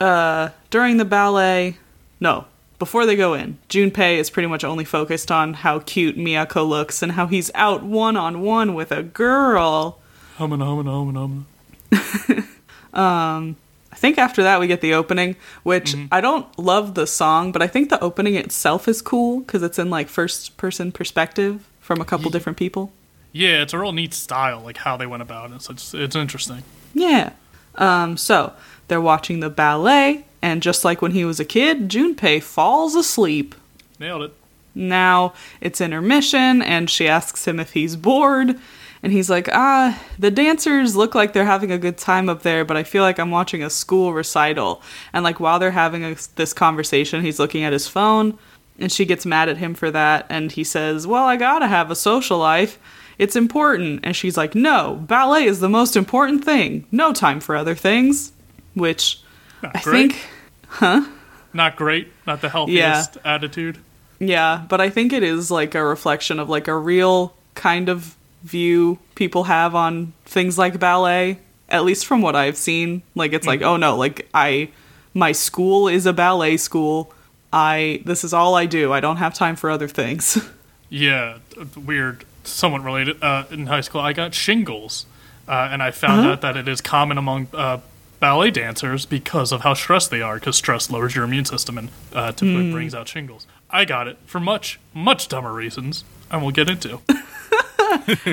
[0.00, 1.76] uh, during the ballet,
[2.18, 2.46] no,
[2.80, 7.02] before they go in, Junpei is pretty much only focused on how cute Miyako looks
[7.02, 10.00] and how he's out one on one with a girl.
[10.36, 11.46] Humming, humming, humming,
[11.92, 12.46] humming.
[13.92, 17.60] I think after that we get the opening, which I don't love the song, but
[17.60, 22.00] I think the opening itself is cool because it's in like first person perspective from
[22.00, 22.92] a couple different people.
[23.32, 25.62] Yeah, it's a real neat style, like how they went about it.
[25.62, 26.62] So it's, it's interesting.
[26.94, 27.32] Yeah.
[27.74, 28.54] Um, so
[28.90, 33.54] they're watching the ballet, and just like when he was a kid, Junpei falls asleep.
[33.98, 34.34] Nailed it.
[34.74, 38.58] Now it's intermission, and she asks him if he's bored.
[39.02, 42.66] And he's like, ah, the dancers look like they're having a good time up there,
[42.66, 44.82] but I feel like I'm watching a school recital.
[45.14, 48.38] And like while they're having a, this conversation, he's looking at his phone,
[48.78, 50.26] and she gets mad at him for that.
[50.28, 52.78] And he says, well, I gotta have a social life.
[53.18, 54.00] It's important.
[54.02, 56.86] And she's like, no, ballet is the most important thing.
[56.90, 58.32] No time for other things.
[58.74, 59.20] Which
[59.62, 60.12] Not I great.
[60.12, 60.28] think,
[60.68, 61.06] huh?
[61.52, 62.12] Not great.
[62.26, 63.78] Not the healthiest attitude.
[64.18, 68.16] yeah, but I think it is like a reflection of like a real kind of
[68.42, 73.02] view people have on things like ballet, at least from what I've seen.
[73.14, 74.70] Like it's like, oh no, like I
[75.12, 77.12] my school is a ballet school.
[77.52, 78.92] I this is all I do.
[78.92, 80.38] I don't have time for other things.
[80.92, 81.38] Yeah,
[81.76, 82.24] weird.
[82.42, 83.22] Somewhat related.
[83.22, 85.06] Uh, in high school, I got shingles,
[85.46, 87.78] uh, and I found out that it is common among uh,
[88.20, 90.34] ballet dancers because of how stressed they are.
[90.36, 93.46] Because stress lowers your immune system and uh, typically brings out shingles.
[93.70, 97.00] I got it for much, much dumber reasons, and we'll get into.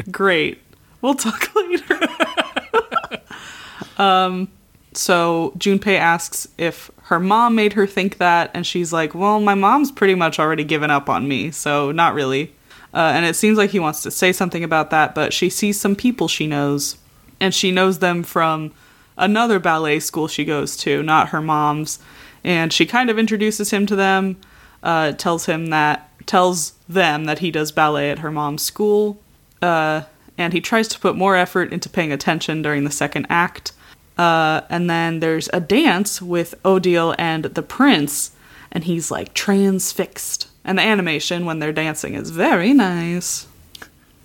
[0.11, 0.61] Great.
[1.01, 1.99] We'll talk later.
[3.97, 4.49] um,
[4.93, 9.53] so Junpei asks if her mom made her think that, and she's like, "Well, my
[9.53, 12.53] mom's pretty much already given up on me, so not really."
[12.93, 15.79] Uh, and it seems like he wants to say something about that, but she sees
[15.79, 16.97] some people she knows,
[17.39, 18.73] and she knows them from
[19.17, 21.99] another ballet school she goes to, not her mom's.
[22.43, 24.37] And she kind of introduces him to them,
[24.83, 29.19] uh, tells him that tells them that he does ballet at her mom's school,
[29.61, 30.01] uh,
[30.37, 33.71] and he tries to put more effort into paying attention during the second act.
[34.17, 38.31] Uh, and then there's a dance with Odile and the prince,
[38.71, 40.47] and he's like transfixed.
[40.63, 43.47] And the animation when they're dancing is very nice.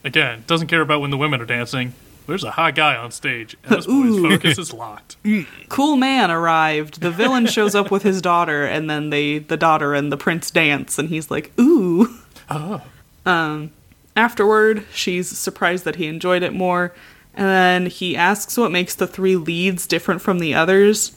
[0.04, 1.94] Again, doesn't care about when the women are dancing.
[2.26, 4.28] There's a hot guy on stage, and this boy's Ooh.
[4.30, 5.16] focus is locked.
[5.68, 7.00] Cool man arrived.
[7.00, 10.50] The villain shows up with his daughter, and then they, the daughter and the prince
[10.50, 12.18] dance, and he's like, ooh.
[12.50, 12.82] Oh.
[13.24, 13.72] Um,
[14.14, 16.92] afterward, she's surprised that he enjoyed it more,
[17.34, 21.12] and then he asks what makes the three leads different from the others.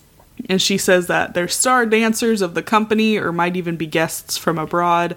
[0.50, 4.38] And she says that they're star dancers of the company or might even be guests
[4.38, 5.16] from abroad.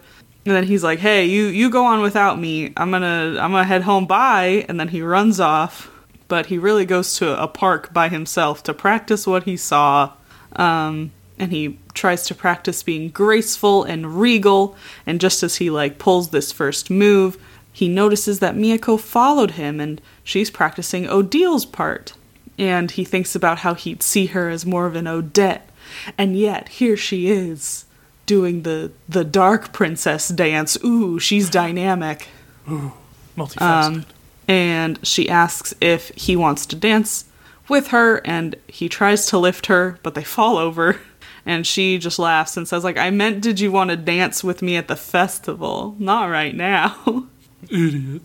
[0.49, 2.73] And then he's like, "Hey, you you go on without me.
[2.77, 5.91] I'm to I'm to head home bye." And then he runs off.
[6.27, 10.13] But he really goes to a park by himself to practice what he saw.
[10.57, 15.99] Um and he tries to practice being graceful and regal and just as he like
[15.99, 17.39] pulls this first move
[17.73, 22.15] he notices that miyako followed him and she's practicing odile's part
[22.59, 25.71] and he thinks about how he'd see her as more of an odette
[26.17, 27.85] and yet here she is
[28.29, 30.79] doing the the dark princess dance.
[30.85, 32.29] Ooh she's dynamic.
[32.71, 32.93] Ooh,
[33.37, 33.61] Multifaceted.
[33.87, 34.07] um,
[34.47, 37.25] and she asks if he wants to dance
[37.69, 41.01] with her and he tries to lift her but they fall over.
[41.47, 44.61] And she just laughs and says like i meant did you want to dance with
[44.63, 45.97] me at the festival?
[45.99, 47.27] Not right now.
[47.71, 48.23] Idiot.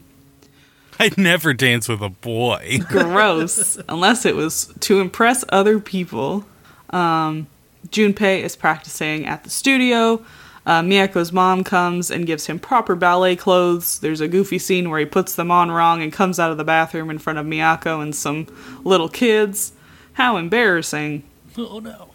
[1.00, 2.80] I'd never dance with a boy.
[2.88, 3.80] gross.
[3.90, 6.46] Unless it was to impress other people.
[6.92, 7.48] Um,
[7.90, 10.24] junpei is practicing at the studio.
[10.66, 14.00] Uh, miyako's mom comes and gives him proper ballet clothes.
[14.00, 16.64] There's a goofy scene where he puts them on wrong and comes out of the
[16.64, 18.48] bathroom in front of miyako and some
[18.84, 19.74] little kids.
[20.14, 21.24] How embarrassing.
[21.58, 22.10] Oh no.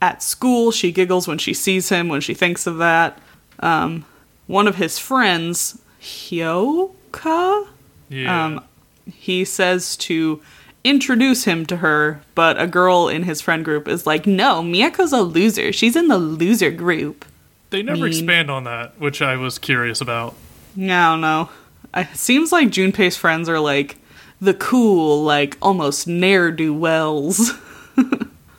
[0.00, 3.18] at school she giggles when she sees him when she thinks of that.
[3.58, 4.04] Um,
[4.46, 7.66] one of his friends hyoka?
[8.08, 8.44] Yeah.
[8.44, 8.64] Um,
[9.12, 10.40] he says to
[10.84, 15.12] introduce him to her, but a girl in his friend group is like, "No, Miyako's
[15.12, 15.72] a loser.
[15.72, 17.24] She's in the loser group."
[17.70, 20.34] they never mean- expand on that, which I was curious about.
[20.76, 21.48] I don't know.
[21.96, 23.96] It seems like Junpei's friends are like
[24.40, 27.52] the cool, like almost ne'er do wells.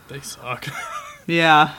[0.07, 0.67] They suck.
[1.27, 1.73] yeah,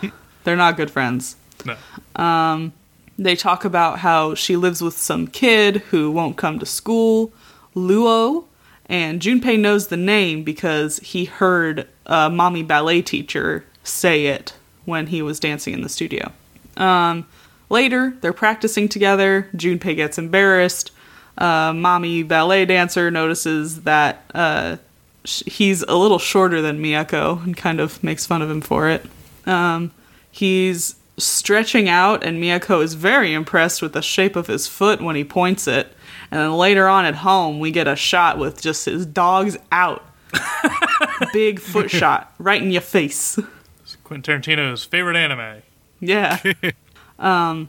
[0.45, 1.37] they're not good friends.
[1.65, 1.77] no.
[2.23, 2.73] Um,
[3.19, 7.33] They talk about how she lives with some kid who won't come to school,
[7.75, 8.45] Luo,
[8.88, 15.09] and Junpei knows the name because he heard a mommy ballet teacher say it when
[15.09, 16.33] he was dancing in the studio.
[16.77, 17.27] Um,
[17.68, 19.49] later, they're practicing together.
[19.55, 20.92] Junpei gets embarrassed.
[21.38, 24.77] Uh, mommy ballet dancer notices that uh,
[25.25, 28.88] sh- he's a little shorter than Miyako and kind of makes fun of him for
[28.88, 29.05] it.
[29.44, 29.92] Um,
[30.31, 35.16] he's stretching out, and Miyako is very impressed with the shape of his foot when
[35.16, 35.92] he points it.
[36.31, 40.05] And then later on at home, we get a shot with just his dogs out.
[41.33, 43.39] Big foot shot right in your face.
[43.83, 45.62] It's Quentin Tarantino's favorite anime.
[46.01, 46.39] Yeah.
[47.19, 47.69] um,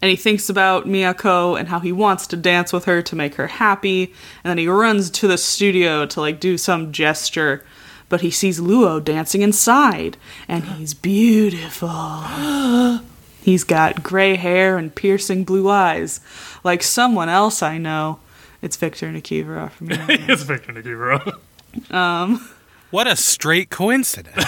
[0.00, 3.36] and he thinks about Miyako and how he wants to dance with her to make
[3.36, 4.12] her happy.
[4.42, 7.64] And then he runs to the studio to like do some gesture,
[8.08, 10.16] but he sees Luo dancing inside,
[10.48, 11.88] and he's beautiful.
[13.42, 16.20] he's got gray hair and piercing blue eyes,
[16.64, 18.20] like someone else I know.
[18.62, 20.06] It's Victor Nikiforov from Yu-Gi-Oh!
[20.28, 21.92] it's Victor Nikiforov.
[21.94, 22.48] Um,
[22.90, 24.36] What a straight coincidence.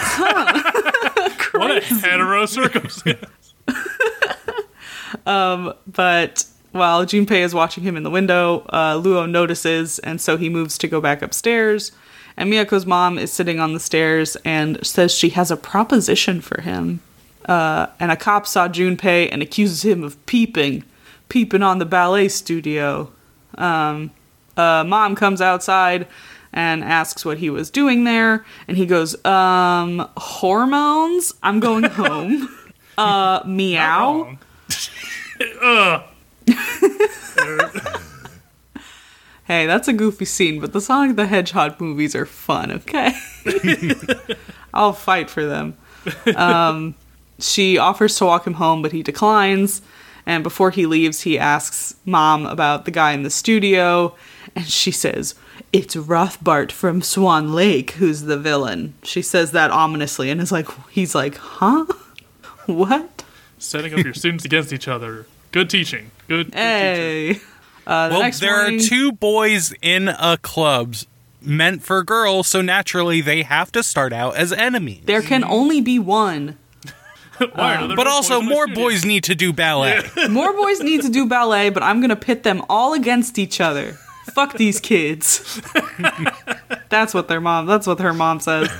[1.54, 3.54] What a hetero circumstance.
[5.26, 10.36] um, But while Junpei is watching him in the window, uh, Luo notices, and so
[10.36, 11.92] he moves to go back upstairs.
[12.36, 16.60] And Miyako's mom is sitting on the stairs and says she has a proposition for
[16.62, 17.00] him.
[17.44, 20.84] Uh, and a cop saw Junpei and accuses him of peeping,
[21.28, 23.12] peeping on the ballet studio.
[23.56, 24.10] Um,
[24.56, 26.06] uh, mom comes outside
[26.52, 31.34] and asks what he was doing there, and he goes, "Um, hormones.
[31.42, 32.48] I'm going home."
[32.96, 34.38] uh, meow.
[39.46, 43.12] Hey, that's a goofy scene, but the Sonic the Hedgehog movies are fun, okay?
[44.72, 45.76] I'll fight for them.
[46.34, 46.94] Um,
[47.52, 49.82] she offers to walk him home, but he declines.
[50.26, 54.14] And before he leaves, he asks mom about the guy in the studio.
[54.56, 55.34] And she says,
[55.72, 58.94] It's Rothbart from Swan Lake who's the villain.
[59.02, 61.86] She says that ominously and is like, He's like, Huh?
[62.66, 63.24] What?
[63.58, 65.26] Setting up your students against each other.
[65.52, 66.10] Good teaching.
[66.28, 66.58] Good, good teaching.
[66.58, 67.40] Hey.
[67.86, 70.94] Uh, the well, next there morning- are two boys in a club
[71.42, 75.02] meant for girls, so naturally they have to start out as enemies.
[75.04, 76.56] There can only be one.
[77.38, 78.84] Why are there but no also, boys more studio?
[78.84, 80.02] boys need to do ballet.
[80.30, 83.92] More boys need to do ballet, but I'm gonna pit them all against each other.
[84.32, 85.60] Fuck these kids.
[86.88, 87.66] that's what their mom.
[87.66, 88.70] That's what her mom says.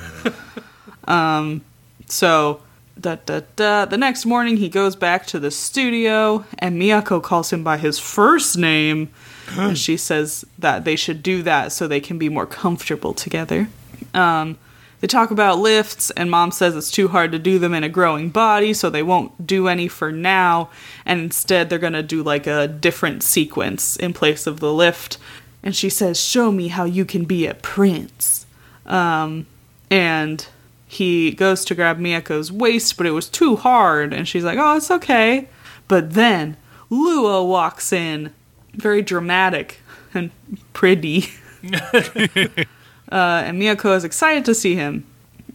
[1.07, 1.63] Um,
[2.07, 2.61] so
[3.01, 3.85] da da da.
[3.85, 7.99] The next morning, he goes back to the studio, and Miyako calls him by his
[7.99, 9.11] first name,
[9.53, 13.69] and she says that they should do that so they can be more comfortable together.
[14.13, 14.59] Um,
[15.05, 17.91] they talk about lifts, and mom says it's too hard to do them in a
[17.91, 20.71] growing body, so they won't do any for now.
[21.05, 25.19] And instead, they're gonna do like a different sequence in place of the lift.
[25.63, 28.47] And she says, Show me how you can be a prince.
[28.87, 29.47] Um,
[29.91, 30.47] and
[30.87, 34.15] he goes to grab Miyako's waist, but it was too hard.
[34.15, 35.49] And she's like, Oh, it's okay.
[35.87, 36.57] But then
[36.91, 38.33] Luo walks in,
[38.73, 39.83] very dramatic
[40.15, 40.31] and
[40.73, 41.29] pretty.
[43.11, 45.07] Uh, and Miyako is excited to see him.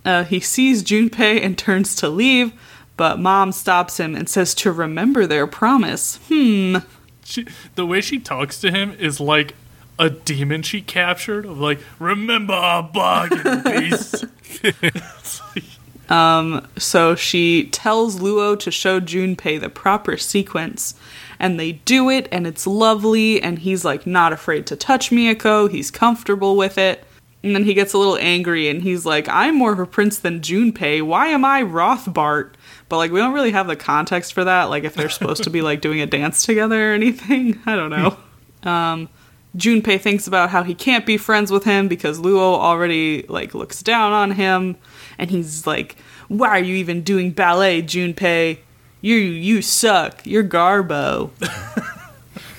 [0.06, 2.54] Uh, he sees Junpei and turns to leave,
[2.96, 6.20] but mom stops him and says to remember their promise.
[6.28, 6.78] Hmm.
[7.24, 9.56] She, the way she talks to him is like
[10.00, 11.46] a demon she captured.
[11.46, 14.26] Of like, remember our bargain, beast.
[16.78, 20.96] So she tells Luo to show Junpei the proper sequence.
[21.40, 25.70] And they do it, and it's lovely, and he's like not afraid to touch Miyako.
[25.70, 27.06] He's comfortable with it.
[27.42, 30.20] And then he gets a little angry and he's like, I'm more of a prince
[30.20, 31.02] than Junpei.
[31.02, 32.52] Why am I Rothbart?
[32.90, 34.66] But like, we don't really have the context for that.
[34.66, 37.60] Like, if they're supposed to be like doing a dance together or anything.
[37.66, 38.18] I don't know.
[38.70, 39.08] um,
[39.56, 43.82] Junpei thinks about how he can't be friends with him because Luo already like looks
[43.82, 44.76] down on him.
[45.18, 45.96] And he's like,
[46.28, 48.60] Why are you even doing ballet, Junpei?
[49.02, 50.26] You you suck.
[50.26, 51.32] You're Garbo.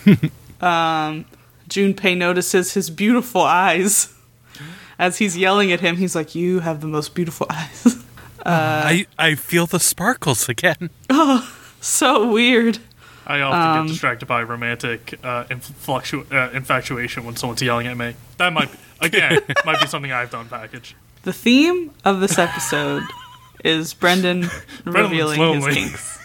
[0.62, 1.26] um,
[1.68, 4.14] Junpei notices his beautiful eyes.
[5.00, 7.96] As he's yelling at him, he's like, "You have the most beautiful eyes."
[8.46, 10.90] I, I feel the sparkles again.
[11.10, 12.78] Oh, so weird.
[13.26, 18.14] I often get distracted by romantic uh, influctu- uh, infatuation when someone's yelling at me.
[18.38, 20.94] That might, be, again, might be something I've done package.
[21.22, 23.02] The theme of this episode
[23.64, 24.48] is Brendan
[24.84, 25.74] revealing his lonely.
[25.74, 26.18] kinks.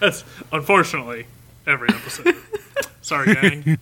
[0.00, 1.26] That's unfortunately
[1.66, 2.34] every episode.
[3.02, 3.78] Sorry, gang.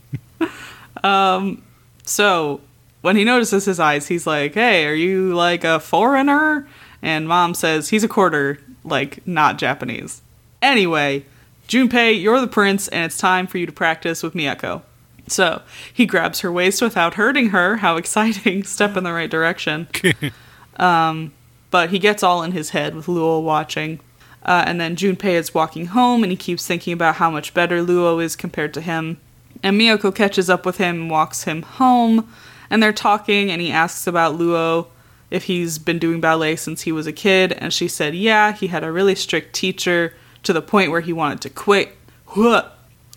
[1.03, 1.63] Um,
[2.05, 2.61] So
[3.07, 6.67] when he notices his eyes, he's like, "Hey, are you like a foreigner?"
[7.01, 10.23] And mom says he's a quarter, like not Japanese.
[10.61, 11.25] Anyway,
[11.69, 14.83] Junpei, you're the prince, and it's time for you to practice with Miyako.
[15.29, 15.63] So
[15.95, 17.77] he grabs her waist without hurting her.
[17.77, 18.65] How exciting!
[18.65, 19.87] Step in the right direction.
[20.77, 21.33] um,
[21.71, 24.01] but he gets all in his head with Luo watching.
[24.45, 27.85] Uh, and then Junpei is walking home, and he keeps thinking about how much better
[27.85, 29.21] Luo is compared to him.
[29.63, 32.29] And Miyako catches up with him and walks him home,
[32.71, 34.87] and they're talking, and he asks about Luo
[35.31, 38.69] if he's been doing ballet since he was a kid, and she said, yeah, he
[38.69, 41.97] had a really strict teacher to the point where he wanted to quit.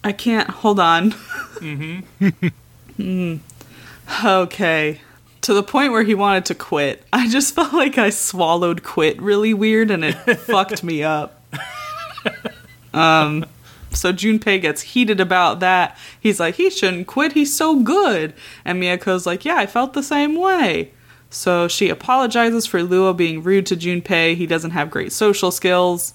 [0.04, 1.12] I can't, hold on.
[1.12, 2.48] mm-hmm.
[3.00, 3.40] Mm.
[4.26, 5.00] Okay.
[5.42, 7.06] To the point where he wanted to quit.
[7.14, 11.42] I just felt like I swallowed quit really weird and it fucked me up.
[12.92, 13.46] Um
[13.92, 15.98] So Junpei gets heated about that.
[16.20, 17.34] He's like, he shouldn't quit.
[17.34, 18.34] He's so good.
[18.64, 20.92] And Miyako's like, yeah, I felt the same way.
[21.30, 24.36] So she apologizes for Luo being rude to Junpei.
[24.36, 26.14] He doesn't have great social skills,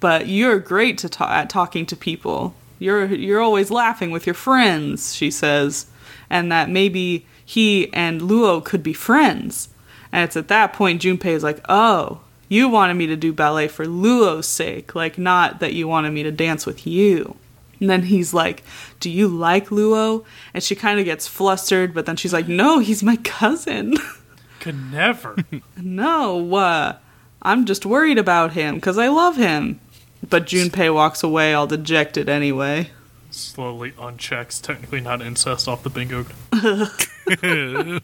[0.00, 2.54] but you're great to ta- at talking to people.
[2.78, 5.86] You're you're always laughing with your friends, she says,
[6.28, 9.68] and that maybe he and Luo could be friends.
[10.10, 12.20] And it's at that point Junpei is like, "Oh,
[12.52, 16.22] you wanted me to do ballet for Luo's sake, like not that you wanted me
[16.22, 17.36] to dance with you."
[17.80, 18.62] And then he's like,
[19.00, 20.24] "Do you like Luo?"
[20.54, 23.94] And she kind of gets flustered, but then she's like, "No, he's my cousin."
[24.60, 25.36] Could never.
[25.76, 26.96] no, uh,
[27.42, 29.80] I'm just worried about him because I love him.
[30.28, 32.90] But Junpei walks away all dejected anyway.
[33.32, 34.60] Slowly unchecks.
[34.62, 36.26] Technically not incest off the bingo.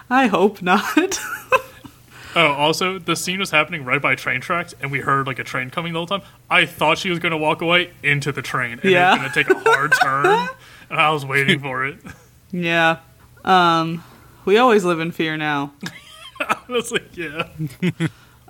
[0.10, 1.20] I hope not.
[2.36, 5.44] Oh, also, the scene was happening right by train tracks, and we heard like a
[5.44, 6.22] train coming the whole time.
[6.48, 9.08] I thought she was going to walk away into the train, and Yeah.
[9.16, 10.26] it was going to take a hard turn,
[10.90, 11.98] and I was waiting for it.
[12.52, 12.98] yeah.
[13.44, 14.04] Um,
[14.44, 15.72] we always live in fear now.
[16.68, 17.48] Honestly, yeah.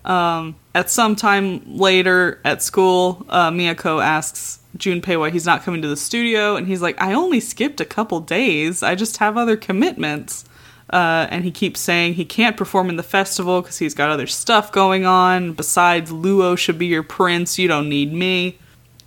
[0.05, 5.89] At some time later at school, uh, Miyako asks Junpei why he's not coming to
[5.89, 8.83] the studio, and he's like, I only skipped a couple days.
[8.83, 10.45] I just have other commitments.
[10.93, 14.26] Uh, and he keeps saying he can't perform in the festival because he's got other
[14.26, 15.53] stuff going on.
[15.53, 17.59] Besides, Luo should be your prince.
[17.59, 18.59] You don't need me.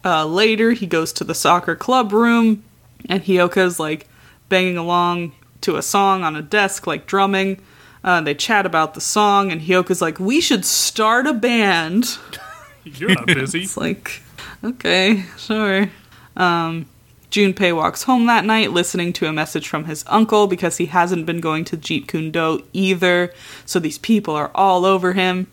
[0.05, 2.63] Uh, later, he goes to the soccer club room,
[3.09, 4.07] and Hyoka's like
[4.47, 7.59] banging along to a song on a desk, like drumming.
[8.03, 12.17] Uh, they chat about the song, and Hyoka's like, "We should start a band."
[12.83, 13.59] You're not busy.
[13.63, 14.21] It's like,
[14.63, 15.89] okay, sure.
[16.35, 16.85] Um,
[17.33, 21.25] Junpei walks home that night listening to a message from his uncle because he hasn't
[21.25, 23.33] been going to Jeet Kune Do either.
[23.65, 25.47] So these people are all over him.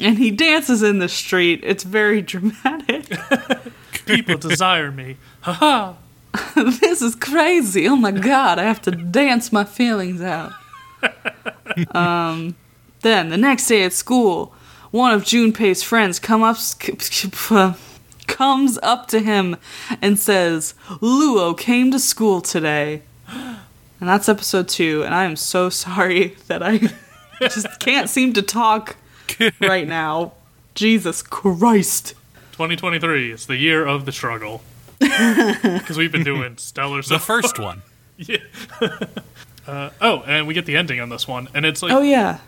[0.00, 1.60] And he dances in the street.
[1.64, 3.12] It's very dramatic.
[4.06, 5.16] People desire me.
[5.40, 5.96] Ha ha!
[6.54, 7.88] this is crazy.
[7.88, 10.52] Oh my god, I have to dance my feelings out.
[11.96, 12.54] um,
[13.02, 14.54] then the next day at school,
[14.92, 16.56] one of Junpei's friends come up,
[18.26, 19.56] comes up to him
[20.02, 23.02] and says, "Luo came to school today."
[24.00, 25.02] And that's episode two.
[25.04, 26.78] And I am so sorry that I
[27.40, 28.96] just can't seem to talk
[29.60, 30.32] right now.
[30.74, 32.14] Jesus Christ.
[32.52, 34.62] 2023 is the year of the struggle.
[34.98, 37.24] Because we've been doing stellar The stuff.
[37.24, 37.82] first one.
[39.66, 41.48] uh, oh, and we get the ending on this one.
[41.54, 42.38] And it's like Oh yeah.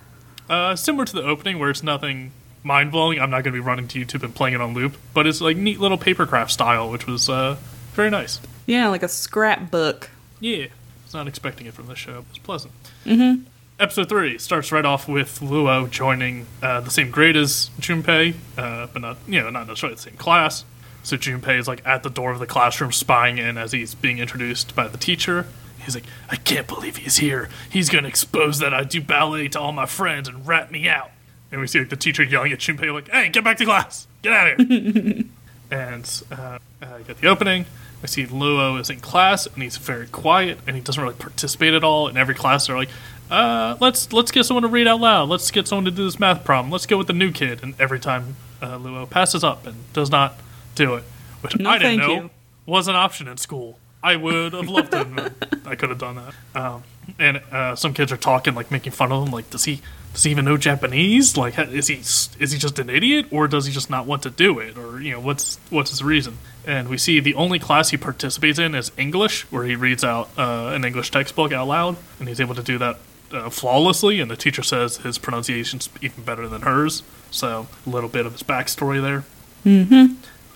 [0.49, 2.33] uh, similar to the opening where it's nothing
[2.67, 3.21] mind blowing.
[3.21, 4.97] I'm not going to be running to YouTube and playing it on loop.
[5.15, 7.57] But it's like neat little papercraft style, which was uh,
[7.93, 8.41] very nice.
[8.67, 10.11] Yeah, like a scrapbook.
[10.41, 10.71] Yeah, I
[11.05, 12.19] was not expecting it from this show.
[12.19, 12.75] It was pleasant.
[13.07, 13.45] Mm-hmm.
[13.79, 18.89] Episode three starts right off with Luo joining uh, the same grade as Junpei, uh,
[18.93, 20.65] but not you know not necessarily the same class.
[21.03, 24.19] So Junpei is like at the door of the classroom, spying in as he's being
[24.19, 25.47] introduced by the teacher.
[25.79, 27.49] He's like, "I can't believe he's here.
[27.71, 31.11] He's gonna expose that I do ballet to all my friends and rat me out."
[31.53, 34.07] And we see like the teacher yelling at Junpei, like, "Hey, get back to class!
[34.23, 35.25] Get out of here!"
[35.71, 37.67] and uh, uh, you get the opening.
[38.03, 41.73] I see Luo is in class and he's very quiet and he doesn't really participate
[41.75, 42.09] at all.
[42.09, 42.91] In every class, they're like,
[43.31, 45.29] uh, "Let's let's get someone to read out loud.
[45.29, 46.71] Let's get someone to do this math problem.
[46.71, 50.11] Let's go with the new kid." And every time uh, Luo passes up and does
[50.11, 50.35] not
[50.75, 51.05] do it,
[51.41, 52.31] which No, I didn't know you.
[52.67, 53.79] was an option in school.
[54.03, 55.33] I would have loved to.
[55.67, 56.61] I could have done that.
[56.61, 56.83] Um,
[57.19, 59.33] and uh, some kids are talking, like making fun of him.
[59.33, 59.81] Like, does he
[60.13, 61.37] does he even know Japanese?
[61.37, 64.31] Like, is he is he just an idiot, or does he just not want to
[64.31, 66.39] do it, or you know, what's what's his reason?
[66.67, 70.29] And we see the only class he participates in is English, where he reads out
[70.37, 72.99] uh, an English textbook out loud, and he's able to do that
[73.33, 74.21] uh, flawlessly.
[74.21, 77.03] And the teacher says his pronunciation's even better than hers.
[77.31, 79.25] So a little bit of his backstory there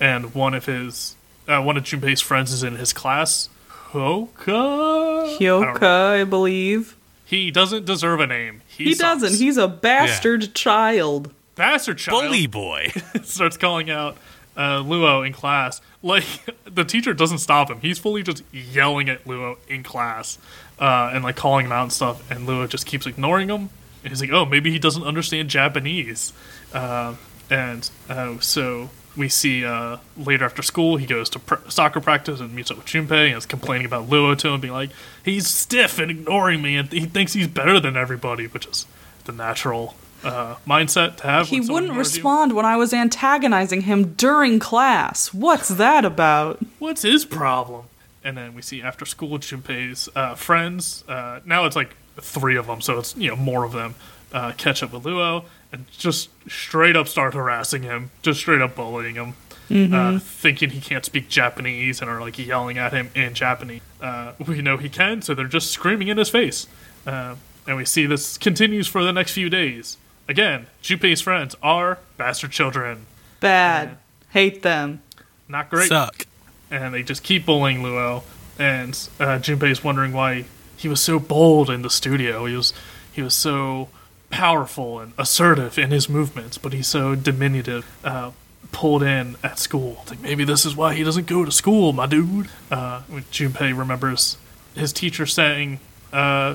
[0.01, 1.17] and one of his
[1.49, 3.49] uh, one of Junpei's friends is in his class.
[3.93, 5.25] Hoka.
[5.25, 5.37] I.
[5.39, 6.97] Hyoka, I believe.
[7.25, 8.63] He doesn't deserve a name.
[8.67, 9.23] He, He sucks.
[9.23, 9.39] doesn't.
[9.45, 11.33] He's a bastard child.
[11.55, 12.25] bastard child.
[12.25, 12.89] Bully boy.
[13.23, 14.17] starts calling out
[14.57, 15.81] uh, Luo in class.
[16.03, 16.25] Like
[16.65, 17.81] the teacher doesn't stop him.
[17.81, 20.39] He's fully just yelling at Luo in class
[20.79, 22.29] uh, and like calling him out and stuff.
[22.31, 23.71] And Luo just keeps ignoring him.
[24.03, 26.33] And he's like, "Oh, maybe he doesn't understand Japanese."
[26.73, 27.15] Uh,
[27.51, 32.41] and uh, so we see uh, later after school, he goes to pr- soccer practice
[32.41, 34.91] and meets up with Junpei and is complaining about Luo to him, being like,
[35.25, 38.87] "He's stiff and ignoring me, and he thinks he's better than everybody," which is
[39.25, 39.95] the natural
[40.25, 41.49] uh, mindset to have.
[41.49, 42.19] He wouldn't ignores you.
[42.19, 45.35] respond when I was antagonizing him during class.
[45.35, 46.59] What's that about?
[46.79, 47.87] what's his problem?
[48.23, 51.05] And then we see after school Junpei's uh, friends.
[51.09, 53.95] Uh, now it's like three of them, so it's you know more of them.
[54.33, 58.75] Uh, catch up with Luo and just straight up start harassing him, just straight up
[58.77, 59.35] bullying him.
[59.71, 63.81] uh, thinking he can't speak Japanese and are like yelling at him in Japanese.
[64.01, 66.67] Uh, we know he can, so they're just screaming in his face.
[67.07, 67.37] Uh,
[67.69, 69.97] and we see this continues for the next few days.
[70.29, 73.07] Again, Junpei's friends are bastard children.
[73.41, 73.97] Bad.
[74.31, 75.03] Hate them.
[75.49, 75.89] Not great.
[75.89, 76.27] Suck.
[76.71, 78.23] and they just keep bullying Luo.
[78.59, 80.45] And uh, Junpei's wondering why
[80.77, 82.45] he was so bold in the studio.
[82.47, 82.73] He was
[83.13, 83.89] he was so
[84.31, 88.31] powerful and assertive in his movements, but he's so diminutive, uh,
[88.73, 90.05] pulled in at school.
[90.09, 92.49] Like maybe this is why he doesn't go to school, my dude.
[92.71, 93.03] Uh,
[93.33, 94.39] Junpei remembers
[94.75, 95.81] his teacher saying,
[96.13, 96.55] uh,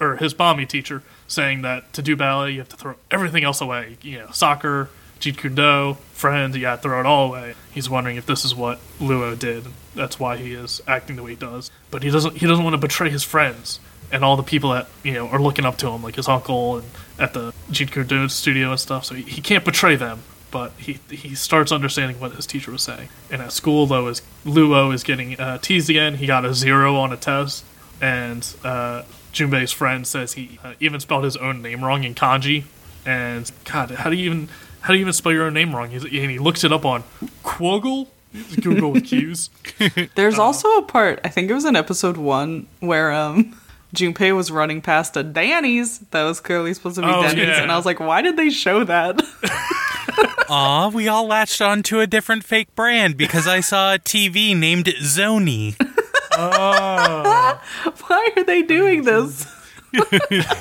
[0.00, 3.60] or his mommy teacher saying that to do ballet you have to throw everything else
[3.60, 3.96] away.
[4.02, 4.90] You know, soccer,
[5.20, 7.54] Jeet Kune Do, friends, you gotta throw it all away.
[7.70, 9.66] He's wondering if this is what Luo did.
[9.94, 11.70] That's why he is acting the way he does.
[11.90, 12.38] But he doesn't.
[12.38, 13.80] He doesn't want to betray his friends
[14.12, 16.78] and all the people that you know are looking up to him, like his uncle
[16.78, 16.88] and
[17.18, 19.04] at the Kune studio and stuff.
[19.04, 20.22] So he, he can't betray them.
[20.50, 23.08] But he he starts understanding what his teacher was saying.
[23.30, 26.16] And at school, though, is Luo is getting uh, teased again.
[26.16, 27.64] He got a zero on a test,
[28.00, 29.02] and uh,
[29.32, 32.64] Junpei's friend says he uh, even spelled his own name wrong in kanji.
[33.06, 34.48] And God, how do you even
[34.80, 35.90] how do you even spell your own name wrong?
[35.90, 37.04] He's, and he looks it up on
[37.44, 38.08] Quoggle.
[38.60, 39.50] Google with Q's.
[40.14, 43.59] There's also a part, I think it was in episode one, where um
[43.94, 47.62] Junpei was running past a Danny's that was clearly supposed to be Oh, Denny's, yeah.
[47.62, 49.20] and I was like, why did they show that?
[50.48, 54.86] Aw, we all latched onto a different fake brand because I saw a TV named
[54.86, 55.74] Zony.
[56.36, 59.46] why are they doing this?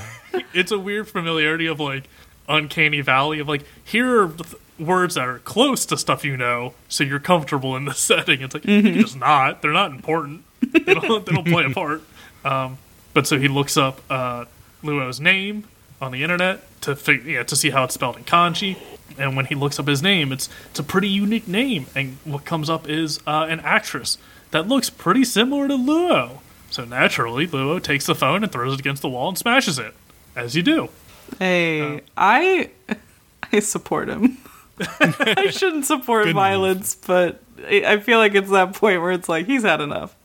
[0.54, 2.04] It's a weird familiarity of like
[2.48, 6.76] uncanny valley of like here are th- words that are close to stuff you know,
[6.88, 8.42] so you're comfortable in the setting.
[8.42, 9.62] It's like you're just not.
[9.64, 10.44] They're not important.
[10.62, 12.04] They don't, they don't play a part.
[12.46, 12.78] Um,
[13.14, 14.46] but so he looks up uh,
[14.84, 15.66] Luo's name
[16.02, 18.78] on the internet to fig- yeah, to see how it's spelled in kanji.
[19.18, 21.88] And when he looks up his name, it's it's a pretty unique name.
[21.96, 24.18] And what comes up is uh, an actress
[24.52, 26.40] that looks pretty similar to Luo.
[26.70, 29.94] So naturally, Luo takes the phone and throws it against the wall and smashes it,
[30.36, 30.90] as you do.
[31.38, 32.70] Hey, I
[33.52, 34.38] I support him.
[34.80, 36.42] I shouldn't support Good move.
[36.42, 40.16] violence, but I I feel like it's that point where it's like he's had enough.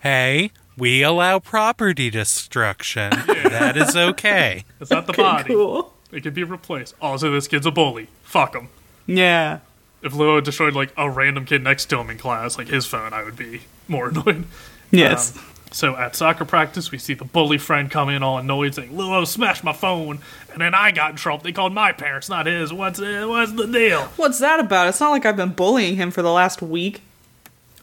[0.00, 3.12] Hey, we allow property destruction.
[3.56, 4.64] That is okay.
[4.80, 5.54] It's not the Okay, body.
[5.54, 5.92] cool.
[6.12, 6.94] It can be replaced.
[7.00, 8.08] Also, this kid's a bully.
[8.22, 8.68] Fuck him.
[9.06, 9.60] Yeah.
[10.02, 13.12] If Luo destroyed like a random kid next to him in class, like his phone,
[13.14, 14.44] I would be more annoyed.
[14.90, 15.36] Yes.
[15.36, 18.90] Um, so at soccer practice, we see the bully friend come in all annoyed, saying,
[18.92, 20.18] "Luo smashed my phone,"
[20.52, 21.42] and then I got in trouble.
[21.42, 22.72] They called my parents, not his.
[22.72, 23.26] What's it?
[23.28, 24.02] What's the deal?
[24.16, 24.88] What's that about?
[24.88, 27.00] It's not like I've been bullying him for the last week.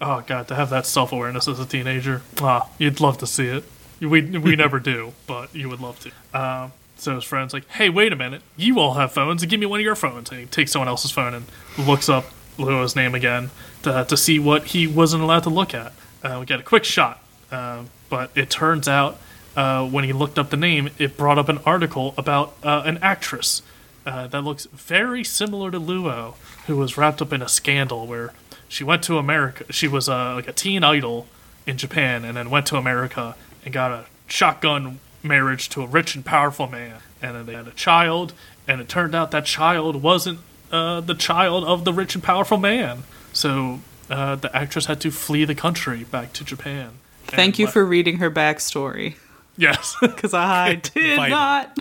[0.01, 3.47] Oh god, to have that self awareness as a teenager, ah, you'd love to see
[3.47, 3.63] it.
[3.99, 6.11] We we never do, but you would love to.
[6.39, 8.41] Um, so his friend's like, "Hey, wait a minute!
[8.57, 9.45] You all have phones.
[9.45, 11.45] Give me one of your phones." And he takes someone else's phone and
[11.77, 12.25] looks up
[12.57, 13.49] Luo's name again
[13.83, 15.93] to to see what he wasn't allowed to look at.
[16.23, 17.21] Uh, we get a quick shot,
[17.51, 19.19] um, but it turns out
[19.55, 22.97] uh, when he looked up the name, it brought up an article about uh, an
[23.01, 23.61] actress
[24.05, 26.35] uh, that looks very similar to Luo,
[26.67, 28.33] who was wrapped up in a scandal where
[28.73, 29.65] she went to America.
[29.71, 31.27] She was uh, like a teen idol
[31.65, 36.15] in Japan, and then went to America and got a shotgun marriage to a rich
[36.15, 38.33] and powerful man, and then they had a child.
[38.67, 40.39] And it turned out that child wasn't
[40.71, 43.03] uh, the child of the rich and powerful man.
[43.31, 46.91] So uh, the actress had to flee the country back to Japan.
[47.27, 49.15] Thank you for reading her backstory.
[49.57, 49.95] yes.
[50.01, 51.29] Because I did Vital.
[51.37, 51.77] not.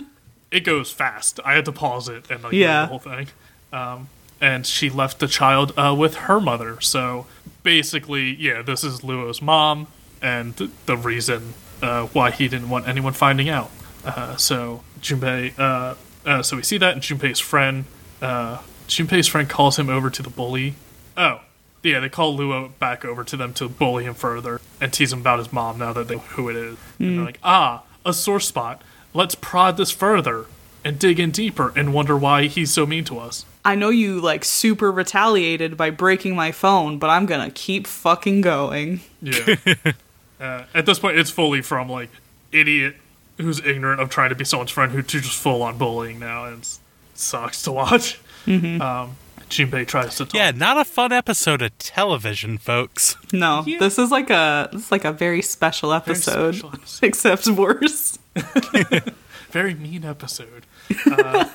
[0.51, 1.39] it goes fast.
[1.45, 2.81] I had to pause it and like Yeah.
[2.81, 3.27] the whole thing.
[3.71, 4.09] Um,
[4.43, 6.79] and she left the child uh, with her mother.
[6.81, 7.25] So
[7.63, 9.87] basically, yeah, this is Luo's mom,
[10.21, 13.71] and th- the reason uh, why he didn't want anyone finding out.
[14.03, 17.85] Uh, so Junpei, uh, uh, so we see that, and Junpei's friend,
[18.21, 20.75] uh, Junpei's friend calls him over to the bully.
[21.15, 21.39] Oh,
[21.81, 25.21] yeah, they call Luo back over to them to bully him further and tease him
[25.21, 26.77] about his mom now that they know who it is.
[26.99, 28.81] And they're like, ah, a sore spot.
[29.13, 30.47] Let's prod this further
[30.83, 33.45] and dig in deeper and wonder why he's so mean to us.
[33.65, 38.41] I know you like super retaliated by breaking my phone, but I'm gonna keep fucking
[38.41, 39.01] going.
[39.21, 39.55] Yeah.
[40.39, 42.09] uh, at this point, it's fully from like
[42.51, 42.95] idiot
[43.37, 46.45] who's ignorant of trying to be someone's friend who to just full on bullying now,
[46.45, 46.77] and it
[47.15, 48.19] sucks to watch.
[48.45, 49.15] Um,
[49.49, 50.33] Junpei tries to talk.
[50.33, 53.15] Yeah, not a fun episode of television, folks.
[53.31, 53.79] No, Yeah.
[53.79, 57.05] this is like a this is like a very special episode, special episode.
[57.05, 58.19] except worse.
[59.51, 60.65] very mean episode.
[61.09, 61.45] Uh,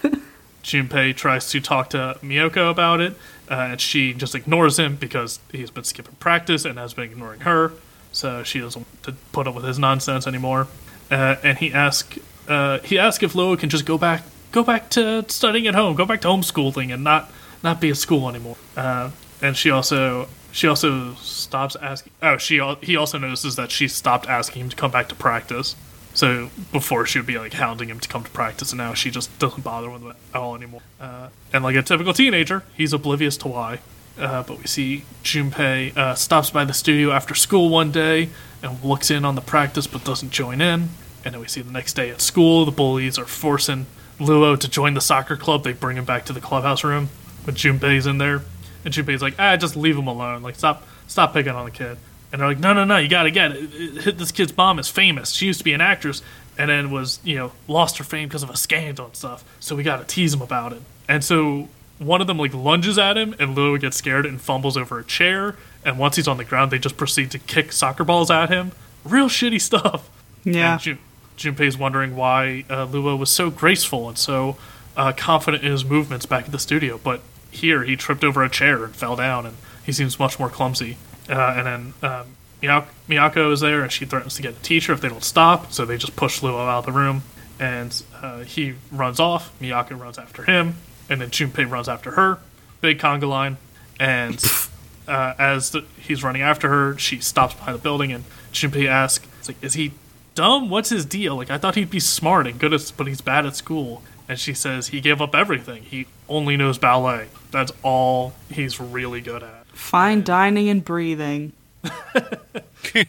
[0.62, 3.14] Junpei tries to talk to Miyako about it,
[3.50, 7.40] uh, and she just ignores him because he's been skipping practice and has been ignoring
[7.40, 7.72] her.
[8.12, 10.66] So she doesn't want to put up with his nonsense anymore.
[11.10, 14.90] Uh, and he asks, uh, he asks if Luo can just go back, go back
[14.90, 17.30] to studying at home, go back to homeschooling, and not
[17.62, 18.56] not be at school anymore.
[18.76, 19.10] Uh,
[19.42, 22.12] and she also she also stops asking.
[22.22, 25.76] Oh, she he also notices that she stopped asking him to come back to practice.
[26.18, 29.08] So before she would be like hounding him to come to practice, and now she
[29.08, 30.82] just doesn't bother with him at all anymore.
[31.00, 33.78] Uh, and like a typical teenager, he's oblivious to why.
[34.18, 38.30] Uh, but we see Junpei uh, stops by the studio after school one day
[38.64, 40.88] and looks in on the practice, but doesn't join in.
[41.24, 43.86] And then we see the next day at school, the bullies are forcing
[44.18, 45.62] Luo to join the soccer club.
[45.62, 47.10] They bring him back to the clubhouse room
[47.48, 48.42] but Junpei's in there,
[48.84, 50.42] and Junpei's like, "Ah, just leave him alone.
[50.42, 51.96] Like, stop, stop picking on the kid."
[52.32, 54.18] And they're like, "No, no, no, you gotta get it.
[54.18, 55.30] This kid's mom is famous.
[55.30, 56.22] She used to be an actress,
[56.58, 59.44] and then was, you know, lost her fame because of a scandal and stuff.
[59.60, 61.68] So we gotta tease him about it." And so
[61.98, 65.04] one of them like lunges at him, and Luo gets scared and fumbles over a
[65.04, 65.56] chair.
[65.84, 68.72] And once he's on the ground, they just proceed to kick soccer balls at him.
[69.04, 70.08] Real shitty stuff.
[70.44, 70.72] Yeah.
[70.72, 70.98] And Jun-
[71.36, 74.56] Junpei's wondering why uh, Luo was so graceful and so
[74.96, 77.20] uh, confident in his movements back at the studio, but
[77.50, 80.96] here he tripped over a chair and fell down, and he seems much more clumsy.
[81.28, 82.26] Uh, and then um,
[82.62, 85.72] Miyako, Miyako is there, and she threatens to get a teacher if they don't stop,
[85.72, 87.22] so they just push Luo out of the room,
[87.60, 89.52] and uh, he runs off.
[89.60, 90.76] Miyako runs after him,
[91.08, 92.38] and then Junpei runs after her.
[92.80, 93.56] Big conga line,
[94.00, 94.42] and
[95.08, 99.26] uh, as the, he's running after her, she stops by the building, and Junpei asks,
[99.46, 99.92] like, "Is he
[100.34, 100.68] dumb?
[100.68, 101.36] What's his deal?
[101.36, 104.38] Like, I thought he'd be smart and good at, but he's bad at school." And
[104.38, 105.84] she says he gave up everything.
[105.84, 107.28] He only knows ballet.
[107.50, 109.64] That's all he's really good at.
[109.78, 111.52] Fine dining and breathing.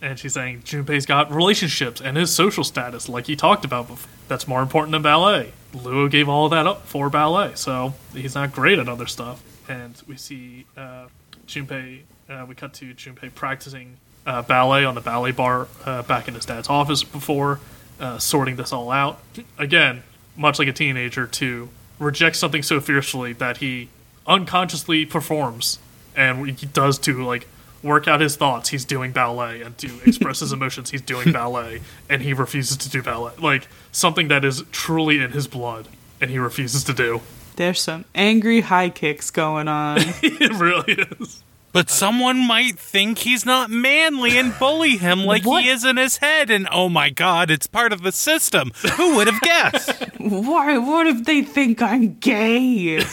[0.00, 4.08] And she's saying Junpei's got relationships and his social status, like he talked about before.
[4.28, 5.52] That's more important than ballet.
[5.74, 9.42] Luo gave all that up for ballet, so he's not great at other stuff.
[9.68, 11.06] And we see uh,
[11.48, 16.28] Junpei, uh, we cut to Junpei practicing uh, ballet on the ballet bar uh, back
[16.28, 17.58] in his dad's office before,
[17.98, 19.18] uh, sorting this all out.
[19.58, 20.04] Again,
[20.36, 23.88] much like a teenager, to reject something so fiercely that he
[24.28, 25.80] unconsciously performs
[26.18, 27.46] and he does to like
[27.82, 31.80] work out his thoughts he's doing ballet and to express his emotions he's doing ballet
[32.10, 35.86] and he refuses to do ballet like something that is truly in his blood
[36.20, 37.20] and he refuses to do
[37.56, 39.98] There's some angry high kicks going on.
[40.22, 41.42] it really is
[41.72, 45.62] But someone might think he's not manly and bully him like What?
[45.62, 48.72] he is in his head, and oh my god, it's part of the system.
[48.96, 49.90] Who would have guessed?
[50.18, 50.78] Why?
[50.78, 53.04] What if they think I'm gay?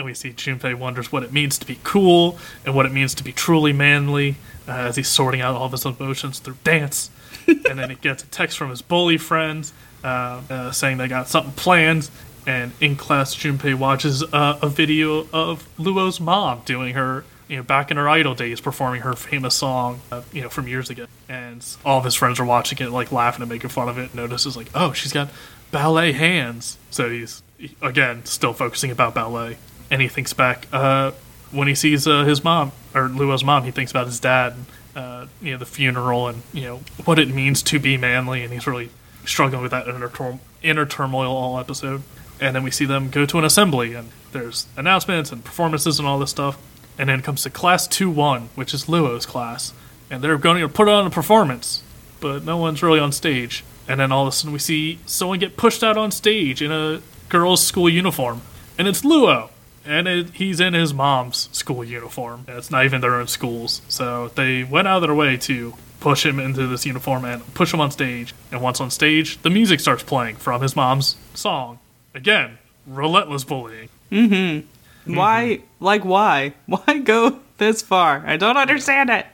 [0.00, 3.14] And we see Junpei wonders what it means to be cool and what it means
[3.14, 4.36] to be truly manly
[4.66, 7.10] uh, as he's sorting out all of his emotions through dance.
[7.46, 9.72] and then he gets a text from his bully friends
[10.02, 12.10] uh, uh, saying they got something planned.
[12.46, 17.62] And in class, Junpei watches uh, a video of Luo's mom doing her, you know,
[17.62, 21.04] back in her idol days, performing her famous song, uh, you know, from years ago.
[21.28, 24.14] And all of his friends are watching it, like laughing and making fun of it.
[24.14, 25.28] Notices like, oh, she's got
[25.70, 26.78] ballet hands.
[26.90, 27.42] So he's
[27.82, 29.58] again still focusing about ballet
[29.90, 31.12] and he thinks back uh,
[31.50, 33.64] when he sees uh, his mom or Luo's mom.
[33.64, 37.18] He thinks about his dad, and, uh, you know, the funeral, and you know what
[37.18, 38.90] it means to be manly, and he's really
[39.24, 42.02] struggling with that inner, tur- inner turmoil all episode.
[42.40, 46.08] And then we see them go to an assembly, and there's announcements and performances and
[46.08, 46.58] all this stuff.
[46.98, 49.72] And then it comes to class two one, which is Luo's class,
[50.10, 51.82] and they're going to put on a performance,
[52.20, 53.64] but no one's really on stage.
[53.88, 56.70] And then all of a sudden we see someone get pushed out on stage in
[56.70, 58.42] a girl's school uniform,
[58.78, 59.50] and it's Luo
[59.90, 62.44] and it, he's in his mom's school uniform.
[62.48, 65.74] And it's not even their own schools, so they went out of their way to
[66.00, 68.34] push him into this uniform and push him on stage.
[68.50, 71.78] And once on stage, the music starts playing from his mom's song.
[72.14, 73.88] Again, relentless bullying.
[74.10, 74.34] Mm-hmm.
[74.34, 75.14] Mm-hmm.
[75.14, 75.60] Why?
[75.78, 76.54] Like, why?
[76.66, 78.22] Why go this far?
[78.26, 79.26] I don't understand it.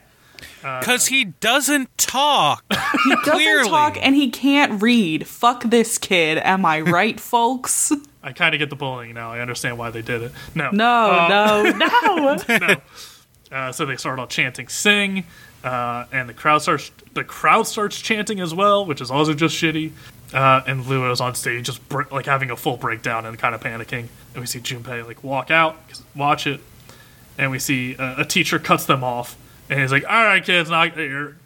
[0.62, 2.64] Uh, because he doesn't talk.
[3.04, 5.28] He doesn't talk and he can't read.
[5.28, 6.38] Fuck this kid.
[6.38, 7.92] Am I right, folks?
[8.26, 9.30] I kind of get the bullying now.
[9.32, 10.32] I understand why they did it.
[10.54, 12.58] No, No, Uh, no, no.
[12.66, 12.76] no.
[13.52, 15.24] Uh, so they start all chanting "Sing,"
[15.62, 16.90] uh, and the crowd starts.
[17.14, 19.92] The crowd starts chanting as well, which is also just shitty.
[20.34, 23.60] Uh, and Luo's on stage, just br- like having a full breakdown and kind of
[23.62, 24.08] panicking.
[24.34, 25.76] And we see Junpei like walk out,
[26.16, 26.60] watch it,
[27.38, 29.36] and we see uh, a teacher cuts them off,
[29.70, 30.88] and he's like, "All right, kids, now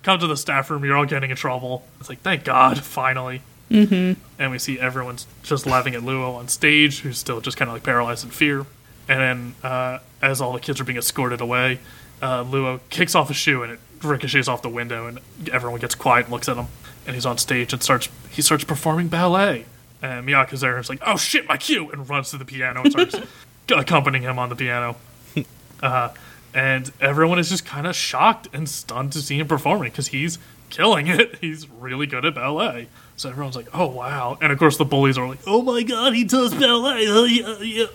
[0.02, 0.82] come to the staff room.
[0.86, 3.42] You're all getting in trouble." It's like, thank God, finally.
[3.70, 4.20] Mm-hmm.
[4.38, 7.74] And we see everyone's just laughing at Luo on stage, who's still just kind of
[7.74, 8.66] like paralyzed in fear.
[9.08, 11.78] And then, uh, as all the kids are being escorted away,
[12.20, 15.20] uh, Luo kicks off a shoe and it ricochets off the window, and
[15.52, 16.66] everyone gets quiet and looks at him.
[17.06, 19.66] And he's on stage and starts he starts performing ballet.
[20.02, 22.82] And Miyako's there and is like, "Oh shit, my cue!" and runs to the piano
[22.82, 23.16] and starts
[23.74, 24.96] accompanying him on the piano.
[25.82, 26.12] Uh,
[26.52, 30.38] and everyone is just kind of shocked and stunned to see him performing because he's
[30.68, 31.36] killing it.
[31.40, 32.88] He's really good at ballet.
[33.20, 36.14] So everyone's like, "Oh wow!" And of course, the bullies are like, "Oh my god,
[36.14, 37.86] he does ballet!" Oh, yeah, yeah.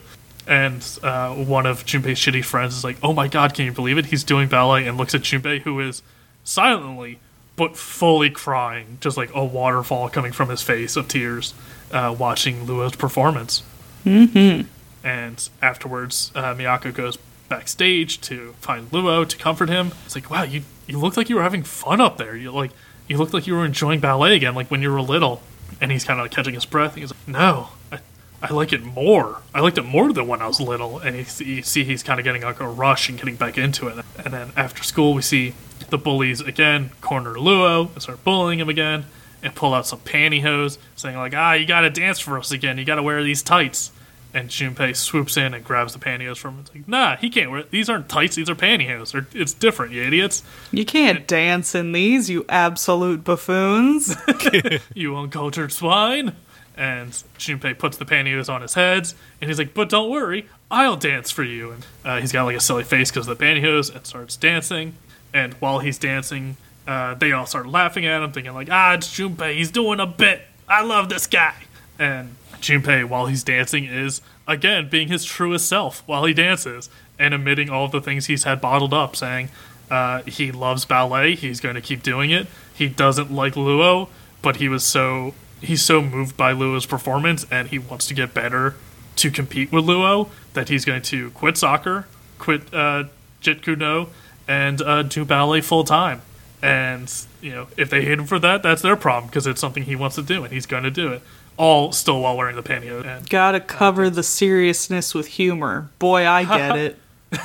[0.46, 3.98] And uh, one of Junpei's shitty friends is like, "Oh my god, can you believe
[3.98, 4.06] it?
[4.06, 6.04] He's doing ballet!" And looks at Junpei, who is
[6.44, 7.18] silently
[7.56, 11.56] but fully crying, just like a waterfall coming from his face of tears,
[11.92, 13.64] uh, watching Luo's performance.
[14.06, 14.68] Mm-hmm.
[15.04, 17.18] And afterwards, uh, Miyako goes
[17.50, 19.92] backstage to find Luo to comfort him.
[20.06, 22.36] It's like, wow, you you looked like you were having fun up there.
[22.36, 22.72] You like
[23.08, 25.42] you looked like you were enjoying ballet again, like when you were little.
[25.82, 26.94] And he's kind of like catching his breath.
[26.94, 28.00] And he's like, no, I,
[28.42, 29.42] I like it more.
[29.54, 31.00] I liked it more than when I was little.
[31.00, 34.06] And you see he's kind of getting like a rush and getting back into it.
[34.24, 35.54] And then after school, we see
[35.90, 39.06] the bullies again corner Luo and start bullying him again
[39.44, 42.78] and pull out some pantyhose, saying like, ah, you gotta dance for us again.
[42.78, 43.92] You gotta wear these tights.
[44.36, 46.60] And Junpei swoops in and grabs the pantyhose from him.
[46.60, 47.64] It's like, nah, he can't wear.
[47.64, 48.36] These aren't tights.
[48.36, 49.14] These are pantyhose.
[49.14, 50.44] They're, it's different, you idiots.
[50.72, 54.14] You can't dance in these, you absolute buffoons.
[54.94, 56.36] you uncultured swine.
[56.76, 60.98] And Junpei puts the pantyhose on his head, and he's like, but don't worry, I'll
[60.98, 61.72] dance for you.
[61.72, 64.96] And uh, he's got like a silly face because of the pantyhose and starts dancing.
[65.34, 69.08] And while he's dancing, uh, they all start laughing at him, thinking like, ah, it's
[69.08, 70.42] Junpei, he's doing a bit.
[70.68, 71.56] I love this guy.
[71.98, 72.36] And
[72.66, 77.70] Junpei, while he's dancing, is again being his truest self while he dances and admitting
[77.70, 79.50] all of the things he's had bottled up, saying
[79.90, 82.48] uh, he loves ballet, he's going to keep doing it.
[82.74, 84.10] He doesn't like Luo,
[84.42, 88.34] but he was so he's so moved by Luo's performance and he wants to get
[88.34, 88.76] better
[89.16, 92.08] to compete with Luo that he's going to quit soccer,
[92.38, 93.06] quit uh,
[93.42, 94.08] Jeet Kune Do,
[94.48, 96.22] and uh, do ballet full time.
[96.62, 97.12] And
[97.42, 99.96] you know, if they hate him for that, that's their problem because it's something he
[99.96, 101.22] wants to do and he's going to do it.
[101.58, 103.06] All still while wearing the pantyhose.
[103.06, 105.90] And Gotta cover the seriousness with humor.
[106.00, 107.00] Boy, I get it.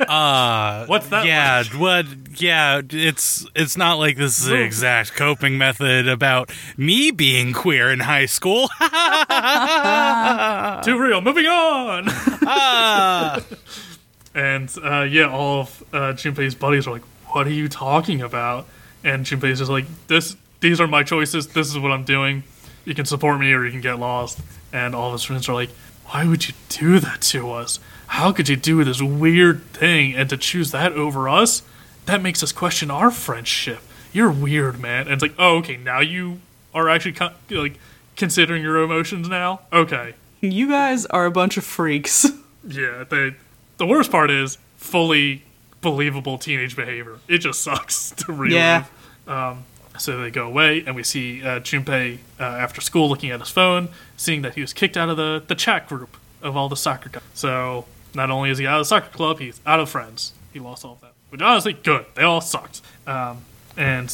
[0.00, 2.06] Uh, What's that Yeah, what?
[2.36, 7.90] Yeah, it's it's not like this is the exact coping method about me being queer
[7.92, 8.68] in high school.
[10.82, 11.20] too real.
[11.20, 12.08] Moving on.
[14.34, 18.66] and uh, yeah, all of uh, Junpei's buddies are like, "What are you talking about?"
[19.04, 21.48] And Junpei's just like, "This, these are my choices.
[21.48, 22.42] This is what I'm doing.
[22.84, 24.40] You can support me or you can get lost."
[24.72, 25.70] And all of his friends are like,
[26.06, 27.78] "Why would you do that to us?
[28.08, 31.62] How could you do this weird thing and to choose that over us?
[32.06, 33.80] That makes us question our friendship.
[34.12, 35.76] You're weird, man." And it's like, "Oh, okay.
[35.76, 36.40] Now you
[36.74, 37.14] are actually
[37.50, 37.78] like
[38.16, 39.60] considering your emotions now.
[39.72, 42.26] Okay." You guys are a bunch of freaks.
[42.66, 43.34] Yeah, they,
[43.76, 45.42] the worst part is fully
[45.82, 47.18] believable teenage behavior.
[47.28, 48.52] It just sucks to read.
[48.52, 48.84] Yeah.
[49.98, 53.50] So they go away, and we see uh, Junpei uh, after school looking at his
[53.50, 56.76] phone, seeing that he was kicked out of the, the chat group of all the
[56.76, 57.22] soccer guys.
[57.34, 60.32] So not only is he out of the soccer club, he's out of friends.
[60.52, 61.12] He lost all of that.
[61.30, 62.06] Which honestly, good.
[62.14, 62.80] They all sucked.
[63.06, 63.44] Um,
[63.76, 64.12] and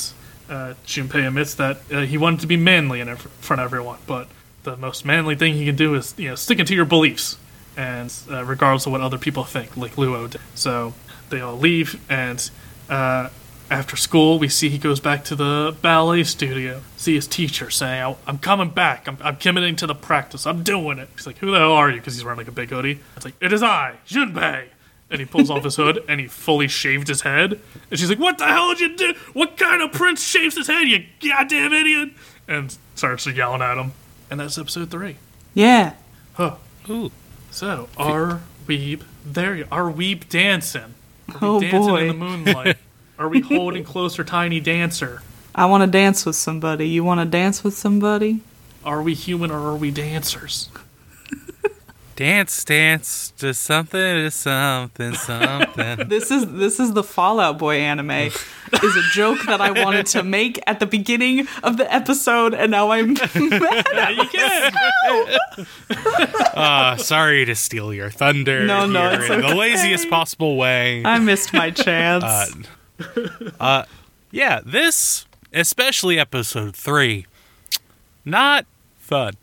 [0.49, 4.29] uh, Junpei admits that uh, he wanted to be manly in front of everyone, but
[4.63, 7.39] the most manly thing he can do is you know sticking to your beliefs,
[7.77, 10.41] and uh, regardless of what other people think, like Luo did.
[10.55, 10.95] So
[11.31, 12.51] they all leave, and
[12.89, 13.31] uh,
[13.71, 18.03] after school, we see he goes back to the ballet studio, see his teacher saying,
[18.03, 19.07] "I- oh, "I'm coming back.
[19.09, 20.47] I'm, I'm committing to the practice.
[20.47, 22.53] I'm doing it." He's like, "Who the hell are you?" Because he's wearing like a
[22.53, 22.99] big hoodie.
[23.17, 24.65] It's like, "It is I, Junpei."
[25.13, 27.59] And he pulls off his hood and he fully shaved his head.
[27.91, 29.15] And she's like, "What the hell did you do?
[29.33, 30.83] What kind of prince shaves his head?
[30.89, 32.11] You goddamn idiot!"
[32.49, 33.93] And starts yelling at him.
[34.31, 35.17] And that's episode three.
[35.55, 35.95] Yeah.
[36.35, 36.57] Huh.
[36.89, 37.11] Ooh.
[37.51, 40.95] So, our weeb, there you are, weeb dancing.
[41.29, 42.01] Are we Oh, dancing boy.
[42.03, 42.77] in the moonlight?
[43.21, 45.23] are we holding closer, tiny dancer?
[45.55, 46.89] I want to dance with somebody.
[46.89, 48.41] You want to dance with somebody?
[48.85, 50.71] Are we human or are we dancers?
[52.17, 56.07] Dance, dance to something, to something, something.
[56.09, 58.11] This is this is the Fall Out Boy anime.
[58.11, 58.35] is
[58.75, 62.91] a joke that I wanted to make at the beginning of the episode, and now
[62.91, 64.73] I'm Yeah, you can.
[66.55, 68.67] uh, sorry to steal your thunder.
[68.67, 71.03] No, no, here it's in the laziest possible way.
[71.05, 72.23] I missed my chance.
[72.25, 72.47] Uh,
[74.31, 77.27] yeah, this, especially episode three,
[78.25, 78.67] not
[78.99, 79.35] fun.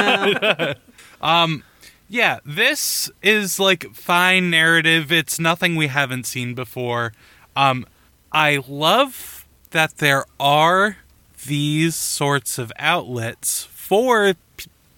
[1.22, 1.62] um,
[2.08, 5.10] yeah, this is like fine narrative.
[5.10, 7.12] It's nothing we haven't seen before.
[7.56, 7.86] Um,
[8.32, 10.98] I love that there are
[11.46, 14.34] these sorts of outlets for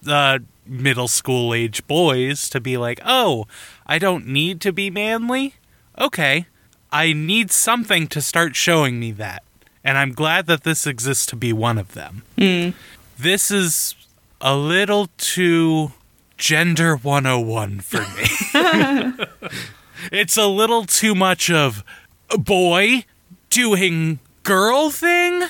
[0.07, 3.47] uh, middle school age boys to be like, oh,
[3.85, 5.55] I don't need to be manly.
[5.99, 6.45] Okay,
[6.91, 9.43] I need something to start showing me that.
[9.83, 12.23] And I'm glad that this exists to be one of them.
[12.37, 12.69] Hmm.
[13.17, 13.95] This is
[14.41, 15.93] a little too
[16.37, 19.25] gender 101 for me.
[20.11, 21.83] it's a little too much of
[22.29, 23.05] a boy
[23.49, 25.43] doing girl thing,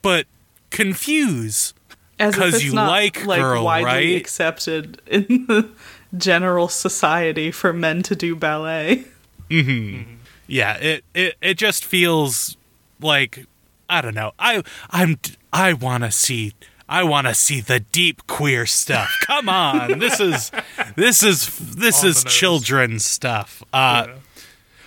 [0.00, 0.26] but
[0.70, 1.74] confuse.
[2.18, 4.16] As if 'cause it's you not, like girl, widely right?
[4.16, 5.68] accepted in the
[6.16, 9.04] general society for men to do ballet.
[9.50, 9.70] Mm-hmm.
[9.70, 10.14] Mm-hmm.
[10.46, 12.56] Yeah it, it it just feels
[13.00, 13.46] like
[13.88, 14.32] i don't know.
[14.38, 15.18] I i'm
[15.52, 16.52] i want to see
[16.88, 19.10] i want to see the deep queer stuff.
[19.26, 20.50] Come on this is
[20.96, 23.62] this is this On is children's stuff.
[23.72, 24.14] Uh Yeah.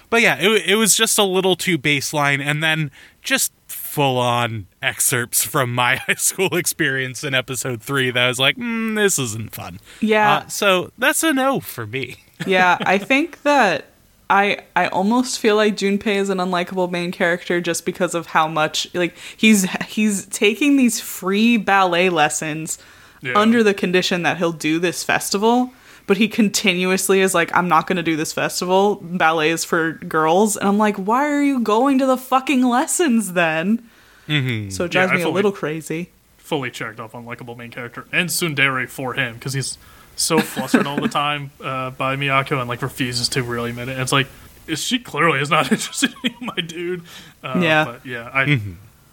[0.09, 2.91] but yeah it, it was just a little too baseline and then
[3.21, 8.39] just full on excerpts from my high school experience in episode 3 that I was
[8.39, 9.79] like mm, this isn't fun.
[10.01, 10.33] Yeah.
[10.37, 12.17] uh, so that's a no for me.
[12.45, 13.85] Yeah, I think that
[14.29, 18.47] I I almost feel like Junpei is an unlikable main character just because of how
[18.47, 22.77] much like he's he's taking these free ballet lessons
[23.21, 23.37] Yeah.
[23.37, 25.71] under the condition that he'll do this festival,
[26.07, 28.95] but he continuously is like I'm not going to do this festival.
[29.01, 33.33] Ballet is for girls, and I'm like, why are you going to the fucking lessons
[33.33, 33.87] then?
[34.27, 34.69] Mm-hmm.
[34.71, 36.09] So it drives I me a little crazy.
[36.37, 39.77] fully checked off unlikable main character and tsundere for him because he's
[40.15, 43.93] so flustered all the time uh, by Miyako and like refuses to really admit it.
[43.93, 44.27] And it's like
[44.67, 47.03] is- she clearly is not interested in my dude.
[47.43, 47.85] Uh, Yeah.
[47.85, 48.29] but yeah.
[48.33, 48.61] I,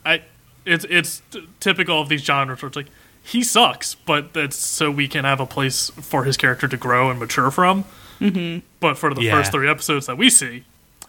[0.05, 0.23] I,
[0.65, 2.87] it's it's t- typical of these genres where it's like
[3.25, 7.11] he sucks, but that's so we can have a place for his character to grow
[7.11, 7.85] and mature from.
[8.21, 8.61] Mm-hmm.
[8.81, 9.33] But for the Yeah.
[9.33, 10.65] first three episodes that we see,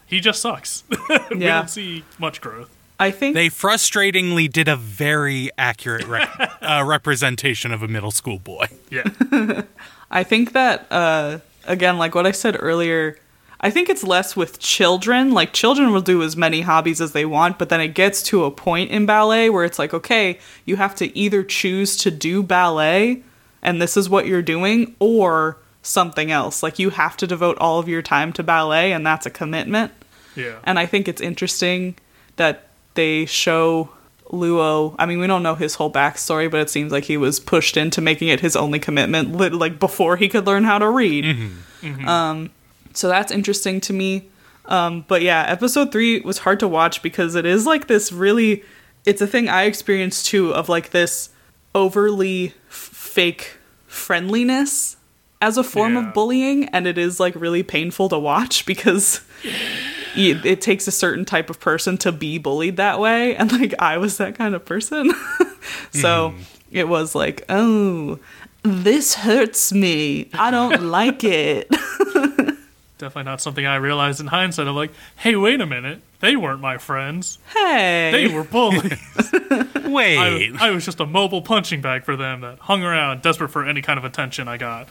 [0.06, 0.82] he just sucks.
[0.90, 0.96] we
[1.38, 1.58] Yeah.
[1.58, 2.70] don't see much growth.
[2.98, 8.38] I think they frustratingly did a very accurate rec- uh, representation of a middle school
[8.38, 8.66] boy.
[8.90, 9.04] Yeah.
[10.10, 13.18] I think that uh, again, like what I said earlier,
[13.60, 15.32] I think it's less with children.
[15.32, 18.44] Like children will do as many hobbies as they want, but then it gets to
[18.44, 22.42] a point in ballet where it's like, okay, you have to either choose to do
[22.42, 23.22] ballet,
[23.62, 26.62] and this is what you're doing, or something else.
[26.62, 29.92] Like you have to devote all of your time to ballet, and that's a commitment.
[30.36, 30.58] Yeah.
[30.64, 31.96] And I think it's interesting
[32.36, 33.90] that they show
[34.30, 34.94] Luo.
[34.98, 37.76] I mean, we don't know his whole backstory, but it seems like he was pushed
[37.76, 41.24] into making it his only commitment, like before he could learn how to read.
[42.06, 42.50] Um,
[42.94, 44.24] so that's interesting to me.
[44.66, 48.64] Um, but yeah, episode three was hard to watch because it is like this really.
[49.04, 51.28] It's a thing I experienced too of like this
[51.74, 54.96] overly f- fake friendliness
[55.42, 56.08] as a form Yeah.
[56.08, 59.20] of bullying, and it is like really painful to watch because
[60.16, 63.36] it takes a certain type of person to be bullied that way.
[63.44, 65.12] And like i was that kind of person.
[65.92, 66.42] So mm-hmm.
[66.72, 68.18] it was like oh
[68.62, 70.30] this hurts me.
[70.34, 71.70] I don't like it.
[72.98, 74.66] Definitely not something I realized in hindsight.
[74.66, 77.38] of like, hey, wait a minute, they weren't my friends.
[77.54, 78.10] hey.
[78.12, 78.98] They were bullies.
[79.84, 83.50] Wait, I, I was just a mobile punching bag for them that hung around, desperate
[83.50, 84.88] for any kind of attention I got.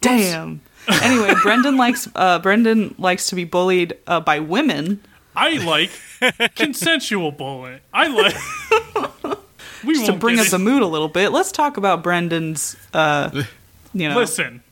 [0.00, 0.60] damn
[1.02, 5.00] anyway brendan likes uh brendan likes to be bullied uh, by women
[5.36, 5.90] I like
[6.56, 7.78] consensual bullying.
[7.94, 9.38] I like.
[9.84, 13.30] we to bring up the mood a little bit let's talk about brendan's uh
[13.94, 14.62] you know Listen,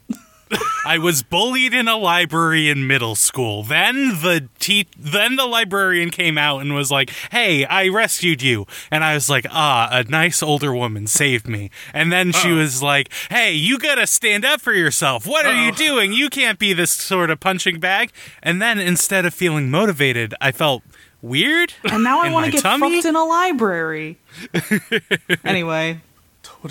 [0.86, 3.62] I was bullied in a library in middle school.
[3.62, 8.66] Then the te- then the librarian came out and was like, "Hey, I rescued you."
[8.90, 12.82] And I was like, "Ah, a nice older woman saved me." And then she was
[12.82, 15.26] like, "Hey, you got to stand up for yourself.
[15.26, 15.76] What are you Uh-oh.
[15.76, 16.12] doing?
[16.12, 18.10] You can't be this sort of punching bag."
[18.42, 20.82] And then instead of feeling motivated, I felt
[21.20, 21.72] weird.
[21.82, 22.94] and now i want to get tummy?
[22.94, 24.18] fucked in a library
[25.44, 26.07] anyway Told you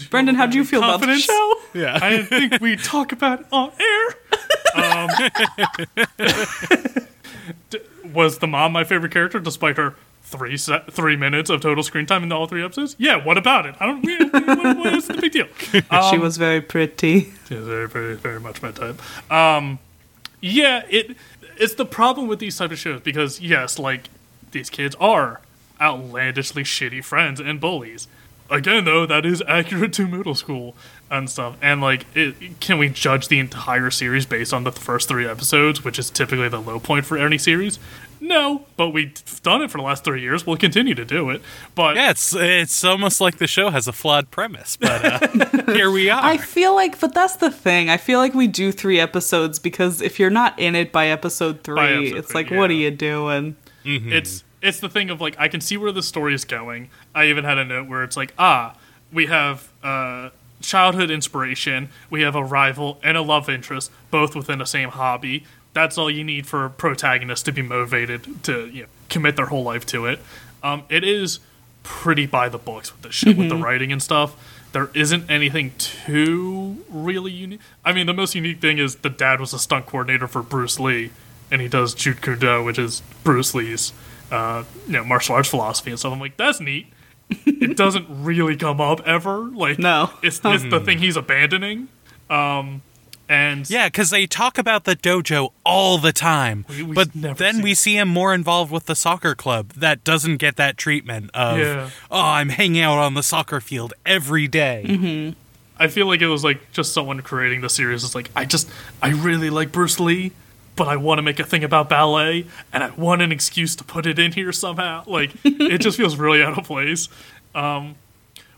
[0.09, 1.23] brendan how do you feel about the confidence.
[1.25, 1.99] show Yeah.
[2.01, 4.15] I didn't think we'd talk about it on air.
[4.75, 5.09] Um,
[7.69, 7.79] d-
[8.13, 12.05] was the mom my favorite character, despite her three se- three minutes of total screen
[12.05, 12.95] time in all three episodes?
[12.99, 13.23] Yeah.
[13.23, 13.75] What about it?
[13.79, 14.03] I don't.
[14.33, 15.47] What, what is the big deal?
[16.11, 19.01] she was very pretty Yeah, very, very, very much my type.
[19.31, 19.79] Um,
[20.41, 21.15] yeah, it
[21.57, 24.09] it's the problem with these type of shows because yes, like
[24.51, 25.41] these kids are
[25.81, 28.07] outlandishly shitty friends and bullies.
[28.49, 30.75] Again, though, that is accurate to middle school
[31.09, 31.57] and stuff.
[31.61, 35.83] And like, it, can we judge the entire series based on the first three episodes,
[35.83, 37.79] which is typically the low point for any series?
[38.19, 40.45] No, but we've done it for the last three years.
[40.45, 41.41] We'll continue to do it.
[41.75, 45.91] But Yeah, it's it's almost like the show has a flawed premise, but uh, here
[45.91, 46.23] we are.
[46.23, 47.89] I feel like, but that's the thing.
[47.89, 51.63] I feel like we do three episodes because if you're not in it by episode
[51.63, 53.55] three, episode it's three, like, what are you doing?
[53.85, 56.89] It's it's the thing of like I can see where the story is going.
[57.14, 58.76] I even had a note where it's like, ah,
[59.12, 60.30] we have uh,
[60.62, 65.45] childhood inspiration, we have a rival and a love interest, both within the same hobby.
[65.74, 69.47] That's all you need for a protagonist to be motivated to you know, commit their
[69.47, 70.20] whole life to it.
[70.64, 71.39] Um, it is
[71.84, 74.36] pretty by the books with the shit with the writing and stuff.
[74.74, 77.62] There isn't anything too really unique.
[77.86, 80.80] I mean, the most unique thing is the dad was a stunt coordinator for Bruce
[80.80, 81.12] Lee,
[81.49, 83.93] and he does Jeet Kune which is Bruce Lee's
[84.32, 86.13] uh, you know martial arts philosophy and stuff.
[86.13, 86.88] I'm like, that's neat.
[87.30, 89.39] it doesn't really come up ever.
[89.39, 90.11] Like, No.
[90.23, 91.89] it's it's the thing he's abandoning.
[92.30, 92.82] Um,
[93.30, 97.61] And Yeah, because they talk about the dojo all the time, We- we but then
[97.61, 97.78] we it.
[97.78, 101.89] see him more involved with the soccer club that doesn't get that treatment of Yeah.
[102.09, 105.34] oh, I'm hanging out on the soccer field every day." Mm-hmm.
[105.80, 108.69] I feel like it was like just someone creating the series is like, I just,
[109.03, 110.32] I really like Bruce Lee,
[110.78, 113.84] but I want to make a thing about ballet, and I want an excuse to
[113.84, 115.03] put it in here somehow.
[115.05, 117.09] Like, it just feels really out of place.
[117.53, 117.95] Um,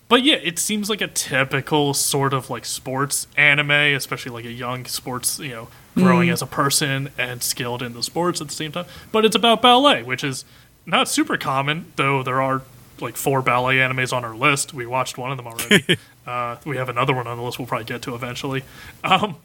[0.10, 4.52] but yeah, it seems like a typical sort of like sports anime, especially like a
[4.52, 8.54] young sports, you know, growing as a person and skilled in the sports at the
[8.54, 8.86] same time.
[9.12, 10.46] But it's about ballet, which is
[10.86, 12.64] not super common, though there are
[13.00, 14.74] like four ballet animes on our list.
[14.74, 15.98] We watched one of them already.
[16.28, 18.64] uh, we have another one on the list we'll probably get to eventually.
[19.04, 19.38] Um,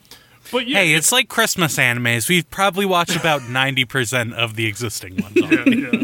[0.53, 2.28] but yeah, Hey, it's like Christmas animes.
[2.28, 5.36] We've probably watched about 90% of the existing ones.
[5.36, 6.03] yeah, yeah.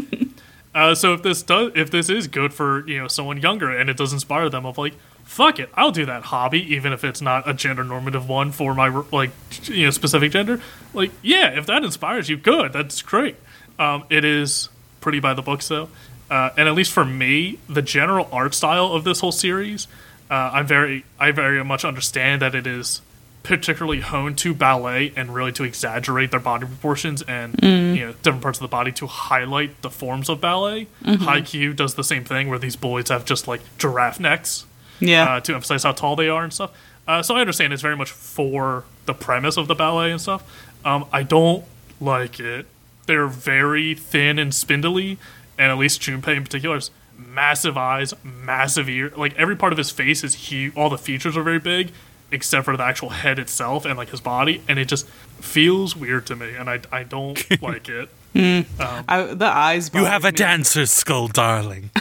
[0.73, 3.89] Uh, so if this does, if this is good for you know someone younger and
[3.89, 4.93] it does inspire them of like,
[5.25, 8.73] fuck it, I'll do that hobby even if it's not a gender normative one for
[8.73, 9.31] my like
[9.63, 10.61] you know specific gender.
[10.93, 13.35] Like, yeah, if that inspires you, good, that's great.
[13.79, 14.69] Um, it is
[15.01, 15.89] pretty by the books though,
[16.29, 19.87] uh, and at least for me, the general art style of this whole series,
[20.29, 23.01] uh, I'm very, I very much understand that it is
[23.43, 28.41] particularly honed to ballet and really to exaggerate their body proportions and you know different
[28.43, 30.87] parts of the body to highlight the forms of ballet.
[31.03, 34.65] Haikyuu does the same thing where these boys have just like giraffe necks
[34.99, 35.23] Yeah.
[35.35, 36.71] uh, to emphasize how tall they are and stuff.
[37.07, 40.43] Uh, so I understand it's very much for the premise of the ballet and stuff.
[40.85, 41.65] Um, I don't
[41.99, 42.67] like it.
[43.07, 45.17] They're very thin and spindly,
[45.57, 49.11] and at least Junpei in particular has massive eyes, massive ear.
[49.17, 50.75] Like every part of his face is huge.
[50.75, 51.91] All the features are very big,
[52.31, 55.07] except for the actual head itself and like his body, and it just
[55.39, 58.09] feels weird to me, and I I don't like it.
[58.33, 58.61] Hmm.
[58.81, 59.91] Um, I, the eyes.
[59.93, 60.37] You have a me.
[60.37, 61.89] dancer's skull, darling.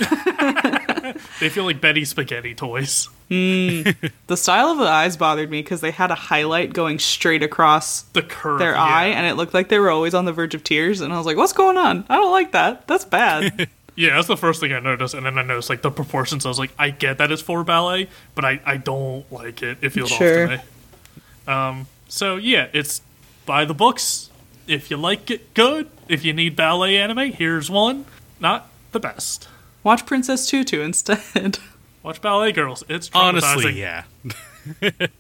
[1.41, 3.09] They feel like Betty Spaghetti toys.
[3.29, 3.83] Hmm.
[4.27, 8.03] The style of the eyes bothered me because they had a highlight going straight across
[8.03, 8.83] The curve, their yeah.
[8.83, 11.01] eye, and it looked like they were always on the verge of tears.
[11.01, 12.05] And I was like, "What's going on?
[12.09, 12.87] I don't like that.
[12.87, 13.69] That's bad."
[14.01, 16.47] Yeah, that's the first thing I noticed, and then I noticed like the proportions.
[16.47, 19.77] I was like, I get that it's for ballet, but I, I don't like it.
[19.83, 20.45] It feels Sure.
[20.45, 21.53] off to me.
[21.53, 23.03] Um, so yeah, it's
[23.45, 24.31] buy the books.
[24.67, 25.91] If you like it, good.
[26.09, 28.07] If you need ballet anime, here's one.
[28.41, 29.49] Not the best.
[29.83, 31.59] Watch Princess Tutu instead.
[32.03, 32.83] Watch Ballet Girls.
[32.89, 34.05] It's Honestly, yeah.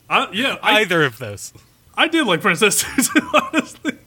[0.09, 0.57] I, yeah.
[0.62, 1.53] I, Either of those.
[1.95, 3.20] I did like Princess Tutu.
[3.35, 3.99] Honestly,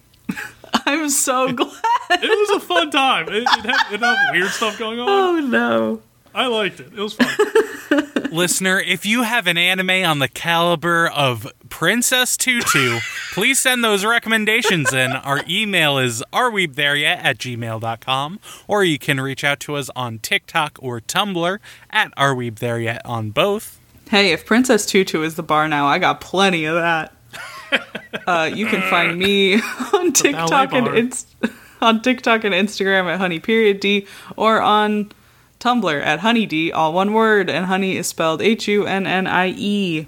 [0.86, 1.72] I'm so glad.
[2.12, 3.28] it was a fun time.
[3.30, 5.08] It, it had enough weird stuff going on.
[5.10, 6.02] Oh no.
[6.36, 6.88] I liked it.
[6.88, 8.32] It was fun.
[8.32, 13.00] Listener, if you have an anime on the caliber of Princess Tutu,
[13.34, 15.12] please send those recommendations in.
[15.12, 20.80] Our email is areweebthereyet at gmail.com, or you can reach out to us on TikTok
[20.82, 21.60] or Tumblr
[21.92, 23.80] at areweebthereyet on both.
[24.10, 27.13] Hey, if Princess Tutu is the bar now, I got plenty of that.
[28.28, 29.56] Uh, you can find me
[29.94, 31.36] on TikTok and inst-
[31.82, 34.08] on TikTok and Instagram at honey period d
[34.38, 35.12] or on
[35.60, 39.28] Tumblr at honey d, all one word, and honey is spelled H U N N
[39.28, 40.08] I E.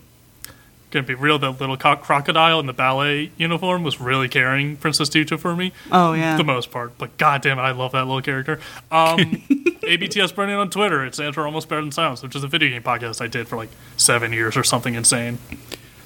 [0.91, 1.39] Gonna be real.
[1.39, 5.73] That little co- crocodile in the ballet uniform was really carrying Princess Tutu for me.
[5.91, 6.37] Oh yeah.
[6.37, 6.97] the most part.
[6.97, 8.59] But goddamn it, I love that little character.
[8.91, 9.17] Um,
[9.85, 11.05] ABTS Brendan on Twitter.
[11.05, 13.55] It's Answer Almost Better Than Sounds, which is a video game podcast I did for
[13.57, 15.37] like seven years or something insane.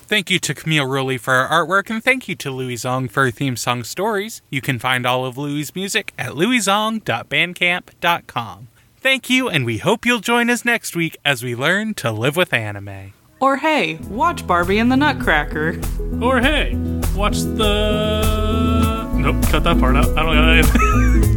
[0.10, 3.26] Thank you to Camille Rowley for our artwork, and thank you to Louie Zong for
[3.26, 4.42] her theme song stories.
[4.50, 8.68] You can find all of Louie's music at louiezong.bandcamp.com.
[8.98, 12.36] Thank you, and we hope you'll join us next week as we learn to live
[12.36, 13.14] with anime.
[13.40, 15.80] Or hey, watch Barbie and the Nutcracker.
[16.20, 16.74] Or hey,
[17.16, 19.08] watch the.
[19.14, 20.08] Nope, cut that part out.
[20.18, 20.82] I don't got anything.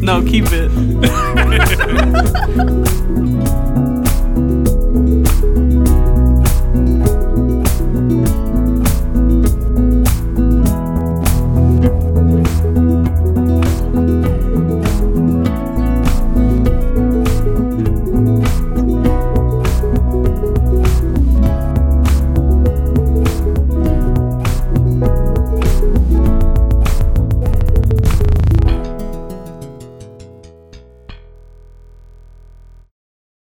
[0.03, 0.73] No, keep it.